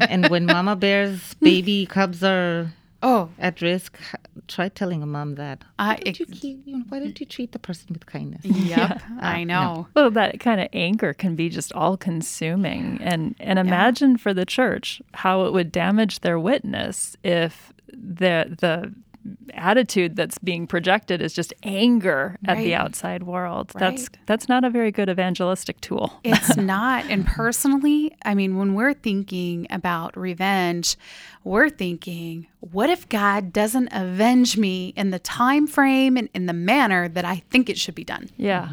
And 0.00 0.28
when 0.28 0.46
mama 0.46 0.76
bear's 0.76 1.34
baby 1.34 1.86
cubs 1.86 2.22
are 2.22 2.72
oh 3.02 3.28
at 3.38 3.60
risk, 3.60 3.98
try 4.46 4.68
telling 4.68 5.02
a 5.02 5.06
mom 5.06 5.34
that. 5.34 5.64
Why, 5.76 5.96
don't 5.96 6.20
you 6.20 6.26
keep, 6.26 6.62
you 6.64 6.78
know, 6.78 6.84
why 6.88 7.00
don't 7.00 7.18
you 7.18 7.26
treat 7.26 7.50
the 7.50 7.58
person 7.58 7.88
with 7.90 8.06
kindness? 8.06 8.44
Yep, 8.44 8.54
yeah. 8.78 8.98
I 9.20 9.42
ah, 9.42 9.44
know. 9.44 9.74
No. 9.74 9.88
Well, 9.94 10.10
that 10.12 10.38
kind 10.40 10.60
of 10.60 10.68
anger 10.72 11.12
can 11.12 11.34
be 11.34 11.48
just 11.48 11.72
all 11.72 11.96
consuming. 11.96 12.98
And 13.02 13.34
and 13.40 13.58
imagine 13.58 14.12
yeah. 14.12 14.18
for 14.18 14.32
the 14.32 14.46
church 14.46 15.02
how 15.14 15.44
it 15.44 15.52
would 15.52 15.72
damage 15.72 16.20
their 16.20 16.38
witness 16.38 17.16
if 17.24 17.72
the 17.88 18.56
the 18.60 18.94
attitude 19.54 20.16
that's 20.16 20.38
being 20.38 20.66
projected 20.66 21.22
is 21.22 21.32
just 21.32 21.52
anger 21.62 22.38
at 22.44 22.56
right. 22.56 22.64
the 22.64 22.74
outside 22.74 23.22
world. 23.22 23.72
Right. 23.74 23.80
That's 23.96 24.10
that's 24.26 24.48
not 24.48 24.64
a 24.64 24.70
very 24.70 24.90
good 24.90 25.08
evangelistic 25.08 25.80
tool. 25.80 26.20
It's 26.24 26.56
not. 26.56 27.04
And 27.10 27.26
personally, 27.26 28.16
I 28.24 28.34
mean, 28.34 28.56
when 28.56 28.74
we're 28.74 28.94
thinking 28.94 29.66
about 29.70 30.16
revenge, 30.16 30.96
we're 31.44 31.68
thinking, 31.68 32.46
what 32.60 32.88
if 32.90 33.08
God 33.08 33.52
doesn't 33.52 33.88
avenge 33.92 34.56
me 34.56 34.94
in 34.96 35.10
the 35.10 35.18
time 35.18 35.66
frame 35.66 36.16
and 36.16 36.28
in 36.34 36.46
the 36.46 36.52
manner 36.52 37.08
that 37.08 37.24
I 37.24 37.42
think 37.50 37.68
it 37.68 37.78
should 37.78 37.94
be 37.94 38.04
done? 38.04 38.30
Yeah. 38.36 38.70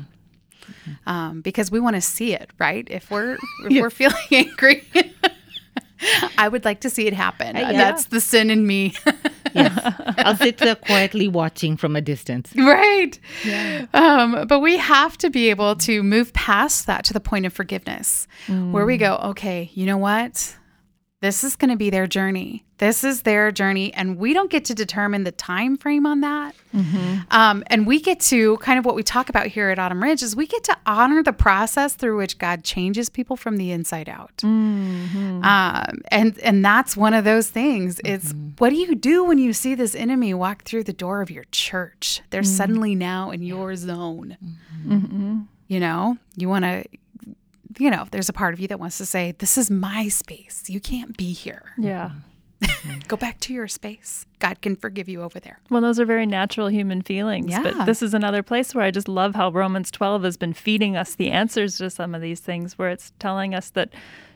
Um, 1.06 1.42
because 1.42 1.70
we 1.70 1.80
want 1.80 1.96
to 1.96 2.02
see 2.02 2.34
it, 2.34 2.50
right? 2.60 2.88
If 2.90 3.12
we're 3.12 3.34
if 3.66 3.72
yeah. 3.72 3.82
we're 3.82 3.90
feeling 3.90 4.16
angry, 4.32 4.88
I 6.38 6.48
would 6.48 6.66
like 6.66 6.82
to 6.82 6.90
see 6.90 7.08
it 7.08 7.14
happen. 7.14 7.56
Uh, 7.56 7.60
yeah. 7.60 7.72
That's 7.74 8.06
the 8.06 8.22
sin 8.22 8.50
in 8.50 8.66
me. 8.66 8.94
Yes. 9.54 9.94
I'll 10.18 10.36
sit 10.36 10.58
there 10.58 10.76
quietly 10.76 11.28
watching 11.28 11.78
from 11.78 11.96
a 11.96 12.02
distance. 12.02 12.54
Right. 12.56 13.20
Yeah. 13.46 13.86
Um, 13.94 14.48
but 14.48 14.60
we 14.60 14.78
have 14.78 15.18
to 15.20 15.30
be 15.30 15.50
able 15.50 15.76
to 15.78 16.04
move 16.04 16.34
past 16.34 16.88
that 16.88 17.04
to 17.06 17.14
the 17.14 17.20
point 17.20 17.46
of 17.46 17.54
forgiveness 17.54 18.28
mm. 18.48 18.72
where 18.72 18.86
we 18.86 18.98
go, 18.98 19.18
okay, 19.18 19.72
you 19.74 19.86
know 19.86 19.98
what? 19.98 20.58
This 21.22 21.44
is 21.44 21.56
going 21.56 21.72
to 21.72 21.78
be 21.78 21.90
their 21.90 22.08
journey. 22.08 22.66
This 22.80 23.04
is 23.04 23.24
their 23.24 23.52
journey, 23.52 23.94
and 23.94 24.18
we 24.18 24.34
don't 24.34 24.50
get 24.50 24.64
to 24.66 24.74
determine 24.74 25.26
the 25.26 25.34
time 25.34 25.78
frame 25.78 26.06
on 26.06 26.22
that. 26.22 26.56
Mm-hmm. 26.74 27.18
Um, 27.30 27.62
and 27.68 27.86
we 27.86 28.00
get 28.00 28.22
to 28.22 28.56
kind 28.58 28.80
of 28.80 28.86
what 28.86 28.96
we 28.96 29.04
talk 29.04 29.28
about 29.28 29.48
here 29.48 29.70
at 29.70 29.78
Autumn 29.78 30.02
Ridge 30.02 30.24
is 30.24 30.34
we 30.34 30.48
get 30.48 30.64
to 30.64 30.78
honor 30.86 31.22
the 31.22 31.34
process 31.34 31.94
through 31.94 32.18
which 32.18 32.38
God 32.38 32.64
changes 32.64 33.10
people 33.10 33.36
from 33.36 33.58
the 33.58 33.72
inside 33.72 34.08
out. 34.08 34.38
Mm-hmm. 34.38 35.44
Um, 35.44 36.02
and 36.10 36.40
and 36.40 36.64
that's 36.64 36.96
one 36.96 37.14
of 37.14 37.26
those 37.26 37.50
things. 37.50 38.00
It's 38.06 38.32
mm-hmm. 38.32 38.52
what 38.60 38.70
do 38.70 38.78
you 38.78 38.96
do 38.96 39.26
when 39.26 39.40
you 39.40 39.52
see 39.52 39.76
this 39.76 39.94
enemy 39.94 40.34
walk 40.34 40.64
through 40.64 40.86
the 40.86 40.94
door 40.94 41.22
of 41.22 41.30
your 41.30 41.46
church? 41.52 42.22
They're 42.30 42.42
mm-hmm. 42.42 42.50
suddenly 42.50 42.96
now 42.96 43.32
in 43.32 43.44
your 43.44 43.76
zone. 43.76 44.38
Mm-hmm. 44.88 45.42
You 45.68 45.80
know, 45.82 46.18
you 46.38 46.48
want 46.48 46.64
to 46.64 46.86
you 47.78 47.90
know, 47.92 48.08
there's 48.12 48.30
a 48.30 48.34
part 48.34 48.54
of 48.54 48.60
you 48.60 48.68
that 48.70 48.80
wants 48.80 48.98
to 48.98 49.06
say, 49.06 49.34
This 49.38 49.58
is 49.58 49.70
my 49.70 50.08
space. 50.08 50.64
You 50.68 50.80
can't 50.80 51.16
be 51.18 51.34
here. 51.34 51.74
Yeah. 51.78 52.12
Go 53.08 53.18
back 53.18 53.40
to 53.42 53.54
your 53.54 53.68
space. 53.68 54.26
God 54.40 54.62
can 54.62 54.76
forgive 54.76 55.10
you 55.10 55.22
over 55.22 55.40
there. 55.40 55.60
Well, 55.70 55.82
those 55.82 56.00
are 56.00 56.06
very 56.06 56.26
natural 56.26 56.68
human 56.68 57.02
feelings. 57.02 57.50
Yeah. 57.50 57.64
But 57.64 57.86
this 57.86 58.02
is 58.02 58.14
another 58.14 58.44
place 58.44 58.76
where 58.76 58.84
I 58.84 58.92
just 58.92 59.08
love 59.08 59.36
how 59.36 59.50
Romans 59.50 59.92
12 59.92 60.24
has 60.24 60.38
been 60.38 60.54
feeding 60.54 60.96
us 60.96 61.16
the 61.16 61.32
answers 61.32 61.78
to 61.78 61.90
some 61.90 62.14
of 62.14 62.22
these 62.22 62.40
things, 62.40 62.78
where 62.78 62.90
it's 62.90 63.14
telling 63.20 63.56
us 63.56 63.70
that 63.72 63.90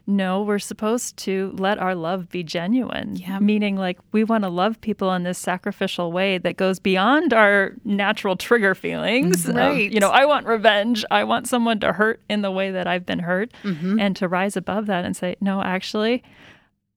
no, 0.05 0.43
we're 0.43 0.59
supposed 0.59 1.15
to 1.15 1.53
let 1.57 1.79
our 1.79 1.95
love 1.95 2.29
be 2.29 2.43
genuine. 2.43 3.15
Yeah. 3.15 3.39
Meaning, 3.39 3.77
like, 3.77 3.99
we 4.11 4.25
want 4.25 4.43
to 4.43 4.49
love 4.49 4.81
people 4.81 5.13
in 5.13 5.23
this 5.23 5.37
sacrificial 5.37 6.11
way 6.11 6.37
that 6.39 6.57
goes 6.57 6.77
beyond 6.77 7.33
our 7.33 7.73
natural 7.85 8.35
trigger 8.35 8.75
feelings. 8.75 9.47
Right. 9.47 9.87
Of, 9.87 9.93
you 9.93 10.01
know, 10.01 10.09
I 10.09 10.25
want 10.25 10.45
revenge. 10.45 11.05
I 11.09 11.23
want 11.23 11.47
someone 11.47 11.79
to 11.79 11.93
hurt 11.93 12.21
in 12.29 12.41
the 12.41 12.51
way 12.51 12.71
that 12.71 12.85
I've 12.85 13.05
been 13.05 13.19
hurt. 13.19 13.53
Mm-hmm. 13.63 13.97
And 13.99 14.15
to 14.17 14.27
rise 14.27 14.57
above 14.57 14.87
that 14.87 15.05
and 15.05 15.15
say, 15.15 15.37
no, 15.39 15.61
actually, 15.61 16.21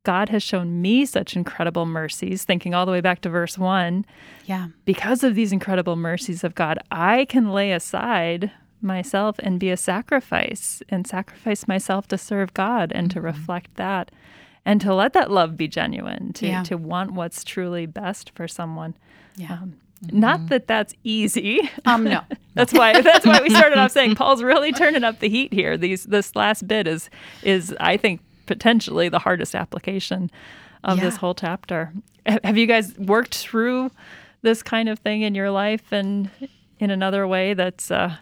God 0.06 0.28
has 0.28 0.40
shown 0.40 0.80
me 0.80 1.04
such 1.04 1.34
incredible 1.34 1.84
mercies, 1.84 2.44
thinking 2.44 2.74
all 2.74 2.86
the 2.86 2.92
way 2.92 3.00
back 3.00 3.22
to 3.22 3.28
verse 3.28 3.58
one. 3.58 4.06
Yeah. 4.44 4.68
Because 4.84 5.24
of 5.24 5.34
these 5.34 5.50
incredible 5.50 5.96
mercies 5.96 6.44
of 6.44 6.54
God, 6.54 6.78
I 6.92 7.24
can 7.24 7.50
lay 7.50 7.72
aside 7.72 8.52
myself 8.80 9.34
and 9.40 9.58
be 9.58 9.68
a 9.68 9.76
sacrifice 9.76 10.80
and 10.88 11.08
sacrifice 11.08 11.66
myself 11.66 12.06
to 12.06 12.16
serve 12.16 12.54
God 12.54 12.92
and 12.92 13.08
mm-hmm. 13.08 13.18
to 13.18 13.20
reflect 13.20 13.74
that 13.74 14.12
and 14.64 14.80
to 14.80 14.94
let 14.94 15.12
that 15.14 15.28
love 15.28 15.56
be 15.56 15.66
genuine 15.66 16.32
to 16.34 16.46
yeah. 16.46 16.62
to 16.62 16.76
want 16.76 17.10
what's 17.10 17.42
truly 17.42 17.86
best 17.86 18.30
for 18.36 18.46
someone. 18.46 18.94
Yeah. 19.34 19.54
Um, 19.54 19.74
mm-hmm. 20.04 20.20
Not 20.20 20.46
that 20.50 20.68
that's 20.68 20.94
easy. 21.02 21.68
Um, 21.84 22.04
no. 22.04 22.20
that's 22.54 22.72
why 22.72 23.00
that's 23.00 23.26
why 23.26 23.40
we 23.42 23.50
started 23.50 23.76
off 23.76 23.90
saying 23.98 24.14
Paul's 24.14 24.44
really 24.44 24.70
turning 24.70 25.02
up 25.02 25.18
the 25.18 25.28
heat 25.28 25.52
here. 25.52 25.76
These 25.76 26.04
this 26.04 26.36
last 26.36 26.68
bit 26.68 26.86
is 26.86 27.10
is 27.42 27.74
I 27.80 27.96
think 27.96 28.20
potentially 28.46 29.08
the 29.08 29.18
hardest 29.18 29.54
application 29.54 30.30
of 30.84 30.98
yeah. 30.98 31.04
this 31.04 31.16
whole 31.16 31.34
chapter. 31.34 31.92
Have 32.44 32.56
you 32.56 32.66
guys 32.66 32.96
worked 32.98 33.36
through 33.36 33.90
this 34.42 34.62
kind 34.62 34.88
of 34.88 34.98
thing 35.00 35.22
in 35.22 35.34
your 35.34 35.50
life 35.50 35.92
and 35.92 36.30
in 36.78 36.90
another 36.90 37.26
way 37.26 37.54
that's 37.54 37.90
uh, 37.90 38.16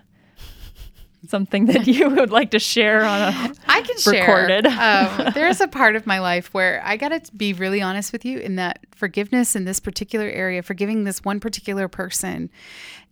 something 1.28 1.66
that 1.66 1.86
you 1.86 2.08
would 2.10 2.30
like 2.30 2.50
to 2.52 2.58
share 2.58 3.04
on 3.04 3.20
a 3.22 3.52
I 3.68 3.82
can 3.82 3.96
recorded. 4.06 4.66
share. 4.66 5.26
um, 5.26 5.32
there's 5.34 5.60
a 5.60 5.68
part 5.68 5.96
of 5.96 6.06
my 6.06 6.18
life 6.20 6.52
where 6.52 6.82
I 6.84 6.96
got 6.96 7.08
to 7.08 7.36
be 7.36 7.52
really 7.52 7.80
honest 7.80 8.12
with 8.12 8.24
you 8.24 8.38
in 8.38 8.56
that 8.56 8.80
forgiveness 8.94 9.56
in 9.56 9.64
this 9.64 9.80
particular 9.80 10.26
area, 10.26 10.62
forgiving 10.62 11.04
this 11.04 11.24
one 11.24 11.40
particular 11.40 11.88
person, 11.88 12.50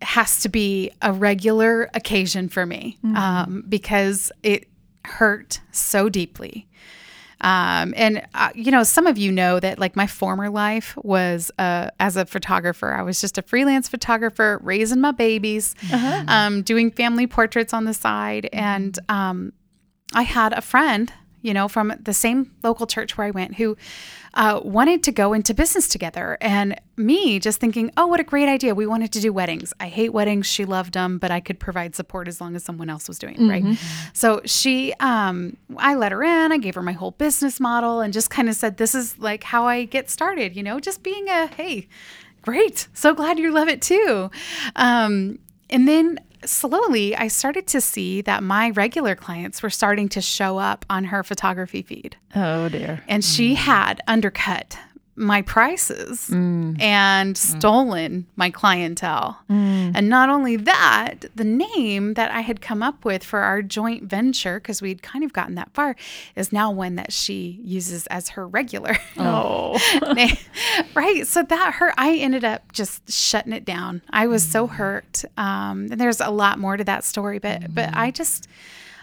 has 0.02 0.40
to 0.40 0.48
be 0.48 0.90
a 1.02 1.12
regular 1.12 1.90
occasion 1.94 2.48
for 2.48 2.66
me 2.66 2.98
mm-hmm. 3.04 3.16
um, 3.16 3.64
because 3.68 4.30
it 4.42 4.68
hurt 5.04 5.60
so 5.70 6.08
deeply. 6.08 6.66
Um, 7.42 7.92
and 7.96 8.26
uh, 8.34 8.50
you 8.54 8.70
know, 8.70 8.82
some 8.82 9.06
of 9.06 9.18
you 9.18 9.30
know 9.32 9.60
that 9.60 9.78
like 9.78 9.96
my 9.96 10.06
former 10.06 10.48
life 10.48 10.96
was 11.02 11.50
uh, 11.58 11.90
as 12.00 12.16
a 12.16 12.24
photographer. 12.24 12.94
I 12.94 13.02
was 13.02 13.20
just 13.20 13.36
a 13.36 13.42
freelance 13.42 13.88
photographer, 13.88 14.60
raising 14.62 15.00
my 15.00 15.12
babies, 15.12 15.74
uh-huh. 15.92 16.24
um, 16.28 16.62
doing 16.62 16.90
family 16.90 17.26
portraits 17.26 17.74
on 17.74 17.84
the 17.84 17.94
side, 17.94 18.48
and 18.52 18.98
um, 19.08 19.52
I 20.14 20.22
had 20.22 20.52
a 20.52 20.60
friend 20.60 21.12
you 21.42 21.52
know, 21.52 21.68
from 21.68 21.92
the 22.00 22.14
same 22.14 22.52
local 22.62 22.86
church 22.86 23.18
where 23.18 23.26
I 23.26 23.30
went 23.32 23.56
who 23.56 23.76
uh, 24.34 24.60
wanted 24.62 25.02
to 25.02 25.12
go 25.12 25.32
into 25.32 25.54
business 25.54 25.88
together. 25.88 26.38
And 26.40 26.80
me 26.96 27.38
just 27.38 27.60
thinking, 27.60 27.90
oh, 27.96 28.06
what 28.06 28.20
a 28.20 28.24
great 28.24 28.48
idea. 28.48 28.74
We 28.74 28.86
wanted 28.86 29.12
to 29.12 29.20
do 29.20 29.32
weddings. 29.32 29.72
I 29.80 29.88
hate 29.88 30.12
weddings. 30.12 30.46
She 30.46 30.64
loved 30.64 30.94
them, 30.94 31.18
but 31.18 31.30
I 31.30 31.40
could 31.40 31.60
provide 31.60 31.94
support 31.94 32.28
as 32.28 32.40
long 32.40 32.56
as 32.56 32.64
someone 32.64 32.88
else 32.88 33.08
was 33.08 33.18
doing 33.18 33.34
it, 33.34 33.40
mm-hmm. 33.40 33.68
right? 33.68 33.78
So 34.12 34.40
she, 34.44 34.94
um, 35.00 35.56
I 35.76 35.94
let 35.94 36.12
her 36.12 36.22
in. 36.22 36.52
I 36.52 36.58
gave 36.58 36.74
her 36.74 36.82
my 36.82 36.92
whole 36.92 37.12
business 37.12 37.60
model 37.60 38.00
and 38.00 38.12
just 38.12 38.30
kind 38.30 38.48
of 38.48 38.54
said, 38.54 38.76
this 38.76 38.94
is 38.94 39.18
like 39.18 39.44
how 39.44 39.66
I 39.66 39.84
get 39.84 40.08
started, 40.08 40.56
you 40.56 40.62
know, 40.62 40.80
just 40.80 41.02
being 41.02 41.28
a, 41.28 41.46
hey, 41.48 41.88
great. 42.42 42.88
So 42.94 43.14
glad 43.14 43.38
you 43.38 43.50
love 43.52 43.68
it 43.68 43.82
too. 43.82 44.30
Um, 44.76 45.38
and 45.70 45.88
then 45.88 46.18
slowly 46.44 47.16
I 47.16 47.28
started 47.28 47.66
to 47.68 47.80
see 47.80 48.20
that 48.22 48.42
my 48.42 48.70
regular 48.70 49.14
clients 49.14 49.62
were 49.62 49.70
starting 49.70 50.08
to 50.10 50.20
show 50.20 50.58
up 50.58 50.84
on 50.88 51.04
her 51.04 51.22
photography 51.22 51.82
feed. 51.82 52.16
Oh 52.34 52.68
dear. 52.68 53.02
And 53.08 53.24
she 53.24 53.52
mm. 53.52 53.56
had 53.56 54.00
undercut 54.06 54.78
my 55.22 55.42
prices 55.42 56.28
mm. 56.28 56.80
and 56.80 57.34
mm. 57.34 57.38
stolen 57.38 58.26
my 58.36 58.50
clientele. 58.50 59.38
Mm. 59.48 59.92
And 59.94 60.08
not 60.08 60.28
only 60.28 60.56
that, 60.56 61.26
the 61.34 61.44
name 61.44 62.14
that 62.14 62.30
I 62.30 62.40
had 62.40 62.60
come 62.60 62.82
up 62.82 63.04
with 63.04 63.22
for 63.24 63.40
our 63.40 63.62
joint 63.62 64.04
venture, 64.04 64.58
because 64.58 64.82
we'd 64.82 65.02
kind 65.02 65.24
of 65.24 65.32
gotten 65.32 65.54
that 65.54 65.72
far, 65.72 65.96
is 66.36 66.52
now 66.52 66.70
one 66.70 66.96
that 66.96 67.12
she 67.12 67.60
uses 67.62 68.06
as 68.08 68.30
her 68.30 68.46
regular. 68.46 68.96
Oh. 69.24 69.78
right. 70.94 71.26
So 71.26 71.42
that 71.42 71.74
hurt. 71.74 71.94
I 71.96 72.16
ended 72.16 72.44
up 72.44 72.72
just 72.72 73.10
shutting 73.10 73.52
it 73.52 73.64
down. 73.64 74.02
I 74.10 74.26
was 74.26 74.42
so 74.42 74.66
mm. 74.66 74.70
hurt. 74.70 75.24
Um, 75.36 75.88
and 75.90 76.00
there's 76.00 76.20
a 76.20 76.30
lot 76.30 76.58
more 76.58 76.76
to 76.76 76.84
that 76.84 77.04
story, 77.04 77.38
but 77.38 77.72
but 77.72 77.94
I 77.94 78.10
just 78.10 78.48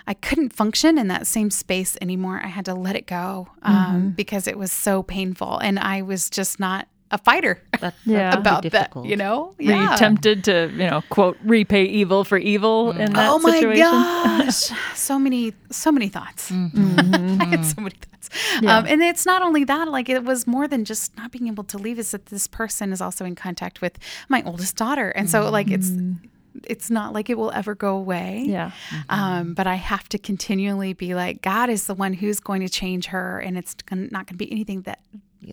I 0.10 0.16
couldn't 0.16 0.54
function 0.54 0.98
in 0.98 1.08
that 1.10 1.28
same 1.28 1.52
space 1.52 1.96
anymore. 2.02 2.42
I 2.44 2.48
had 2.48 2.66
to 2.66 2.74
let 2.74 2.96
it 2.96 3.06
go 3.06 3.48
um, 3.62 3.76
mm-hmm. 3.76 4.10
because 4.10 4.48
it 4.48 4.58
was 4.58 4.72
so 4.72 5.04
painful, 5.04 5.60
and 5.60 5.78
I 5.78 6.02
was 6.02 6.32
just 6.32 6.60
not 6.60 6.88
a 7.12 7.20
fighter 7.20 7.62
yeah. 8.06 8.36
about 8.36 8.64
that. 8.72 8.92
You 9.04 9.16
know, 9.16 9.54
yeah. 9.60 9.76
Were 9.76 9.92
you 9.92 9.98
tempted 10.00 10.44
to, 10.46 10.72
you 10.72 10.90
know, 10.90 11.04
quote 11.12 11.38
repay 11.44 11.84
evil 11.86 12.24
for 12.24 12.40
evil 12.40 12.90
in 12.90 13.14
that 13.14 13.30
oh 13.30 13.38
situation? 13.38 13.86
my 13.86 14.46
gosh, 14.46 14.72
so 14.96 15.20
many, 15.20 15.54
so 15.70 15.92
many 15.92 16.10
thoughts. 16.10 16.50
Mm-hmm. 16.50 17.40
I 17.42 17.46
had 17.46 17.64
so 17.64 17.80
many 17.80 17.96
thoughts, 17.96 18.30
yeah. 18.64 18.80
um, 18.80 18.88
and 18.88 19.04
it's 19.04 19.28
not 19.28 19.44
only 19.44 19.64
that. 19.66 19.90
Like 19.90 20.10
it 20.10 20.24
was 20.24 20.48
more 20.48 20.68
than 20.68 20.86
just 20.86 21.16
not 21.18 21.32
being 21.32 21.48
able 21.48 21.66
to 21.66 21.78
leave. 21.78 22.00
Is 22.00 22.10
that 22.12 22.26
this 22.26 22.48
person 22.48 22.92
is 22.92 23.00
also 23.00 23.26
in 23.26 23.36
contact 23.36 23.80
with 23.80 24.00
my 24.28 24.42
oldest 24.44 24.76
daughter, 24.76 25.10
and 25.10 25.30
so 25.30 25.52
like 25.52 25.70
it's 25.70 25.92
mm-hmm. 25.92 26.26
It's 26.68 26.90
not 26.90 27.14
like 27.14 27.30
it 27.30 27.38
will 27.38 27.52
ever 27.52 27.76
go 27.76 27.96
away. 27.96 28.46
Yeah. 28.48 28.72
Mm-hmm. 28.90 29.02
Um, 29.10 29.54
but 29.54 29.68
I 29.68 29.76
have 29.76 30.10
to 30.10 30.18
continually 30.18 30.94
be 30.94 31.16
like, 31.16 31.42
God 31.42 31.70
is 31.70 31.88
the 31.88 31.96
one 31.96 32.14
who's 32.14 32.40
going 32.40 32.62
to 32.62 32.70
change 32.70 33.08
her, 33.08 33.40
and 33.40 33.58
it's 33.58 33.76
not 33.92 34.26
going 34.26 34.26
to 34.26 34.34
be 34.36 34.52
anything 34.52 34.82
that 34.84 35.00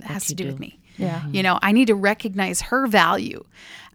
has 0.04 0.26
to 0.26 0.34
do, 0.34 0.44
do, 0.44 0.50
with 0.50 0.60
me. 0.60 0.78
Yeah. 0.98 1.26
You 1.28 1.42
know, 1.42 1.58
I 1.62 1.72
need 1.72 1.86
to 1.86 1.94
recognize 1.94 2.62
her 2.62 2.86
value 2.86 3.44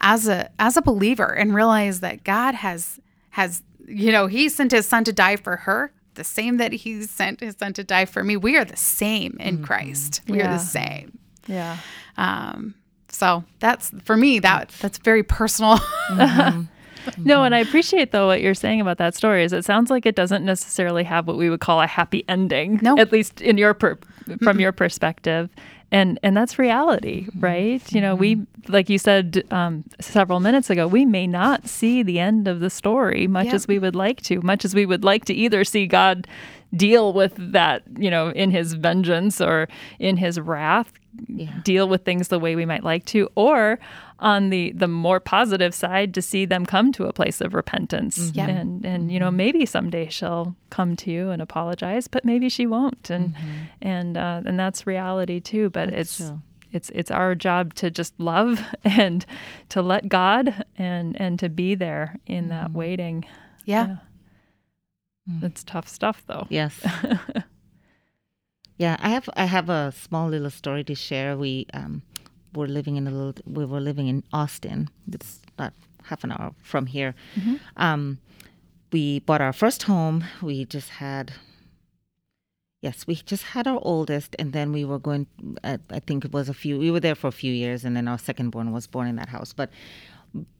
as 0.02 0.28
a 0.28 0.50
as 0.60 0.78
a 0.78 0.82
believer 0.82 1.34
and 1.34 1.54
realize 1.54 2.00
that 2.02 2.24
God 2.24 2.56
has 2.56 3.00
has 3.32 3.63
you 3.88 4.12
know, 4.12 4.28
he 4.28 4.50
sent 4.50 4.71
his 4.71 4.86
son 4.88 5.04
to 5.04 5.13
die 5.13 5.36
for 5.36 5.58
her, 5.58 5.91
the 6.13 6.24
same 6.24 6.58
that 6.58 6.71
he 6.71 7.04
sent 7.04 7.41
his 7.41 7.56
son 7.58 7.74
to 7.74 7.84
die 7.84 8.06
for 8.06 8.24
me. 8.24 8.38
We 8.38 8.56
are 8.58 8.65
the 8.65 8.78
same 8.78 9.38
in 9.39 9.56
mm-hmm. 9.56 9.65
Christ. 9.65 10.21
We 10.28 10.38
yeah. 10.38 10.50
are 10.50 10.58
the 10.58 10.63
same. 10.63 11.17
Yeah. 11.47 11.78
Um 12.17 12.76
so 13.10 13.43
that's 13.60 13.91
for 14.04 14.15
me 14.15 14.39
that 14.39 14.69
that's 14.80 14.97
very 15.00 15.24
personal. 15.24 15.78
Mm-hmm. 16.10 16.62
no, 17.17 17.43
and 17.43 17.56
I 17.56 17.60
appreciate 17.60 18.12
though 18.12 18.28
what 18.28 18.41
you're 18.41 18.54
saying 18.54 18.82
about 18.82 18.97
that 18.97 19.15
story 19.15 19.43
is 19.43 19.54
it 19.54 19.65
sounds 19.65 19.89
like 19.89 20.06
it 20.06 20.15
doesn't 20.15 20.45
necessarily 20.45 21.04
have 21.04 21.28
what 21.28 21.38
we 21.38 21.50
would 21.50 21.62
call 21.62 21.82
a 21.82 21.88
happy 21.88 22.24
ending. 22.28 22.80
No. 22.82 22.97
At 22.97 23.12
least 23.12 23.41
in 23.41 23.58
your 23.58 23.74
per- 23.74 24.00
from 24.41 24.60
your 24.60 24.71
perspective 24.71 25.50
and 25.91 26.19
and 26.24 26.36
that's 26.36 26.58
reality 26.58 27.28
right 27.38 27.91
you 27.91 28.02
know 28.02 28.15
we 28.15 28.36
mm-hmm. 28.36 28.71
like 28.71 28.89
you 28.89 28.97
said 28.97 29.43
um, 29.52 29.84
several 30.00 30.39
minutes 30.39 30.69
ago 30.69 30.88
we 30.88 31.06
may 31.06 31.28
not 31.28 31.67
see 31.67 32.02
the 32.02 32.19
end 32.19 32.47
of 32.47 32.60
the 32.60 32.69
story 32.69 33.28
much 33.28 33.45
yep. 33.45 33.54
as 33.54 33.67
we 33.67 33.78
would 33.78 33.95
like 33.95 34.21
to 34.21 34.41
much 34.41 34.65
as 34.65 34.74
we 34.74 34.86
would 34.86 35.04
like 35.04 35.26
to 35.26 35.34
either 35.34 35.63
see 35.63 35.86
god 35.86 36.28
deal 36.74 37.12
with 37.12 37.34
that 37.38 37.84
you 37.97 38.10
know 38.10 38.30
in 38.30 38.50
his 38.50 38.74
vengeance 38.74 39.41
or 39.41 39.67
in 40.00 40.15
his 40.17 40.39
wrath 40.39 40.93
yeah. 41.28 41.52
deal 41.63 41.89
with 41.89 42.06
things 42.06 42.30
the 42.30 42.39
way 42.39 42.56
we 42.56 42.65
might 42.65 42.84
like 42.84 43.06
to 43.06 43.30
or 43.36 43.78
on 44.21 44.51
the 44.51 44.71
the 44.73 44.88
more 44.88 45.19
positive 45.19 45.73
side 45.73 46.13
to 46.13 46.21
see 46.21 46.45
them 46.45 46.65
come 46.65 46.91
to 46.91 47.05
a 47.05 47.13
place 47.13 47.41
of 47.41 47.53
repentance 47.53 48.31
mm-hmm. 48.31 48.49
and 48.49 48.86
and 48.86 49.12
you 49.12 49.19
know 49.19 49.27
mm-hmm. 49.27 49.38
maybe 49.38 49.65
someday 49.65 50.07
she'll 50.07 50.55
come 50.69 50.95
to 50.95 51.12
you 51.12 51.31
and 51.31 51.41
apologize 51.41 52.07
but 52.07 52.23
maybe 52.23 52.47
she 52.47 52.67
won't 52.67 53.10
and 53.10 53.34
mm-hmm. 53.34 53.49
and 53.81 54.17
uh, 54.17 54.41
and 54.45 54.60
that's 54.60 54.86
reality 54.86 55.39
too 55.39 55.69
but 55.71 55.89
that's 55.89 56.19
it's 56.19 56.29
true. 56.29 56.41
it's 56.71 56.89
it's 56.91 57.12
our 57.12 57.34
job 57.34 57.73
to 57.73 57.89
just 57.89 58.17
love 58.19 58.63
and 58.84 59.25
to 59.69 59.81
let 59.81 60.07
God 60.07 60.63
and 60.77 61.19
and 61.19 61.39
to 61.39 61.49
be 61.49 61.73
there 61.73 62.15
in 62.27 62.49
that 62.49 62.67
mm-hmm. 62.67 62.77
waiting 62.77 63.25
yeah, 63.65 63.88
yeah. 63.88 63.95
Mm. 65.29 65.43
It's 65.43 65.63
tough 65.63 65.88
stuff 65.88 66.23
though 66.27 66.45
yes 66.49 66.79
yeah 68.77 68.97
i 68.99 69.10
have 69.10 69.29
i 69.36 69.45
have 69.45 69.69
a 69.69 69.91
small 69.91 70.29
little 70.29 70.49
story 70.49 70.84
to 70.84 70.95
share 70.95 71.38
we 71.38 71.67
um 71.73 72.01
were 72.54 72.68
living 72.68 72.96
in 72.98 73.08
a 73.08 73.12
little. 73.12 73.44
We 73.46 73.66
were 73.66 73.80
living 73.80 74.08
in 74.08 74.24
Austin. 74.32 74.90
It's 75.12 75.42
not 75.58 75.74
half 76.04 76.24
an 76.24 76.32
hour 76.32 76.54
from 76.62 76.86
here. 76.86 77.16
Mm-hmm. 77.36 77.56
Um, 77.78 78.20
we 78.92 79.20
bought 79.20 79.42
our 79.42 79.54
first 79.54 79.84
home. 79.84 80.24
We 80.42 80.66
just 80.66 80.90
had. 80.90 81.34
Yes, 82.82 83.06
we 83.06 83.14
just 83.16 83.44
had 83.44 83.68
our 83.68 83.80
oldest, 83.84 84.36
and 84.40 84.54
then 84.54 84.72
we 84.72 84.84
were 84.84 85.00
going. 85.00 85.28
I, 85.64 85.78
I 85.90 86.00
think 86.00 86.26
it 86.26 86.34
was 86.34 86.50
a 86.50 86.54
few. 86.54 86.80
We 86.80 86.92
were 86.92 87.00
there 87.00 87.16
for 87.16 87.28
a 87.28 87.32
few 87.32 87.54
years, 87.54 87.86
and 87.86 87.96
then 87.96 88.08
our 88.08 88.18
second 88.18 88.50
born 88.50 88.72
was 88.72 88.88
born 88.88 89.08
in 89.08 89.16
that 89.18 89.30
house. 89.30 89.54
But 89.54 89.70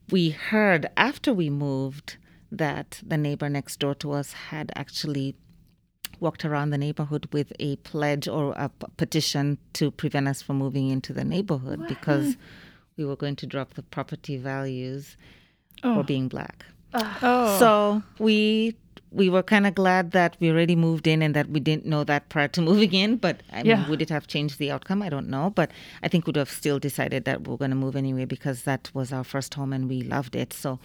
we 0.10 0.30
heard 0.30 0.90
after 0.98 1.34
we 1.34 1.50
moved 1.50 2.18
that 2.52 3.02
the 3.06 3.18
neighbor 3.18 3.50
next 3.50 3.80
door 3.80 3.96
to 3.96 4.12
us 4.12 4.34
had 4.34 4.72
actually 4.76 5.36
walked 6.22 6.46
around 6.46 6.70
the 6.70 6.78
neighborhood 6.78 7.28
with 7.34 7.52
a 7.60 7.76
pledge 7.78 8.28
or 8.28 8.54
a 8.54 8.70
p- 8.70 8.88
petition 8.96 9.58
to 9.74 9.92
prevent 9.92 10.28
us 10.28 10.42
from 10.42 10.58
moving 10.58 10.90
into 10.90 11.12
the 11.12 11.26
neighborhood 11.26 11.80
what? 11.80 11.90
because 11.90 12.38
we 12.96 13.04
were 13.04 13.16
going 13.16 13.36
to 13.36 13.48
drop 13.48 13.74
the 13.74 13.84
property 13.84 14.38
values 14.38 15.18
oh. 15.84 15.96
for 15.96 16.04
being 16.04 16.28
black. 16.28 16.66
Oh. 16.94 17.60
So 17.60 18.04
we 18.20 18.76
we 19.12 19.30
were 19.30 19.44
kind 19.44 19.68
of 19.68 19.76
glad 19.76 20.12
that 20.12 20.38
we 20.40 20.50
already 20.50 20.76
moved 20.76 21.06
in 21.06 21.22
and 21.22 21.36
that 21.36 21.50
we 21.50 21.60
didn't 21.60 21.86
know 21.86 22.04
that 22.06 22.30
prior 22.30 22.48
to 22.50 22.62
moving 22.72 22.94
in. 22.94 23.18
But 23.18 23.42
I 23.52 23.64
yeah. 23.64 23.82
mean, 23.82 23.90
would 23.90 24.02
it 24.02 24.10
have 24.10 24.28
changed 24.28 24.58
the 24.60 24.72
outcome? 24.72 25.02
I 25.02 25.10
don't 25.10 25.28
know. 25.28 25.50
But 25.50 25.72
I 26.04 26.08
think 26.08 26.28
we'd 26.28 26.38
have 26.38 26.50
still 26.50 26.80
decided 26.80 27.26
that 27.26 27.42
we 27.42 27.52
we're 27.52 27.58
going 27.58 27.72
to 27.72 27.78
move 27.78 27.96
anyway 27.96 28.26
because 28.26 28.64
that 28.64 28.90
was 28.94 29.12
our 29.12 29.24
first 29.24 29.54
home 29.56 29.74
and 29.74 29.90
we 29.90 30.02
loved 30.02 30.36
it. 30.36 30.54
So 30.54 30.80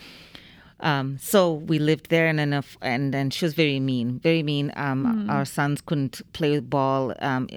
um, 0.81 1.19
so 1.19 1.55
we 1.55 1.79
lived 1.79 2.11
there, 2.11 2.27
and 2.27 2.39
then 2.39 2.63
and 2.83 3.15
then 3.15 3.31
she 3.31 3.45
was 3.45 3.55
very 3.55 3.81
mean, 3.81 4.19
very 4.19 4.43
mean. 4.43 4.73
Um, 4.77 5.27
mm. 5.27 5.31
Our 5.33 5.45
sons 5.45 5.81
couldn't 5.81 6.21
play 6.33 6.61
ball 6.61 7.15
um, 7.21 7.49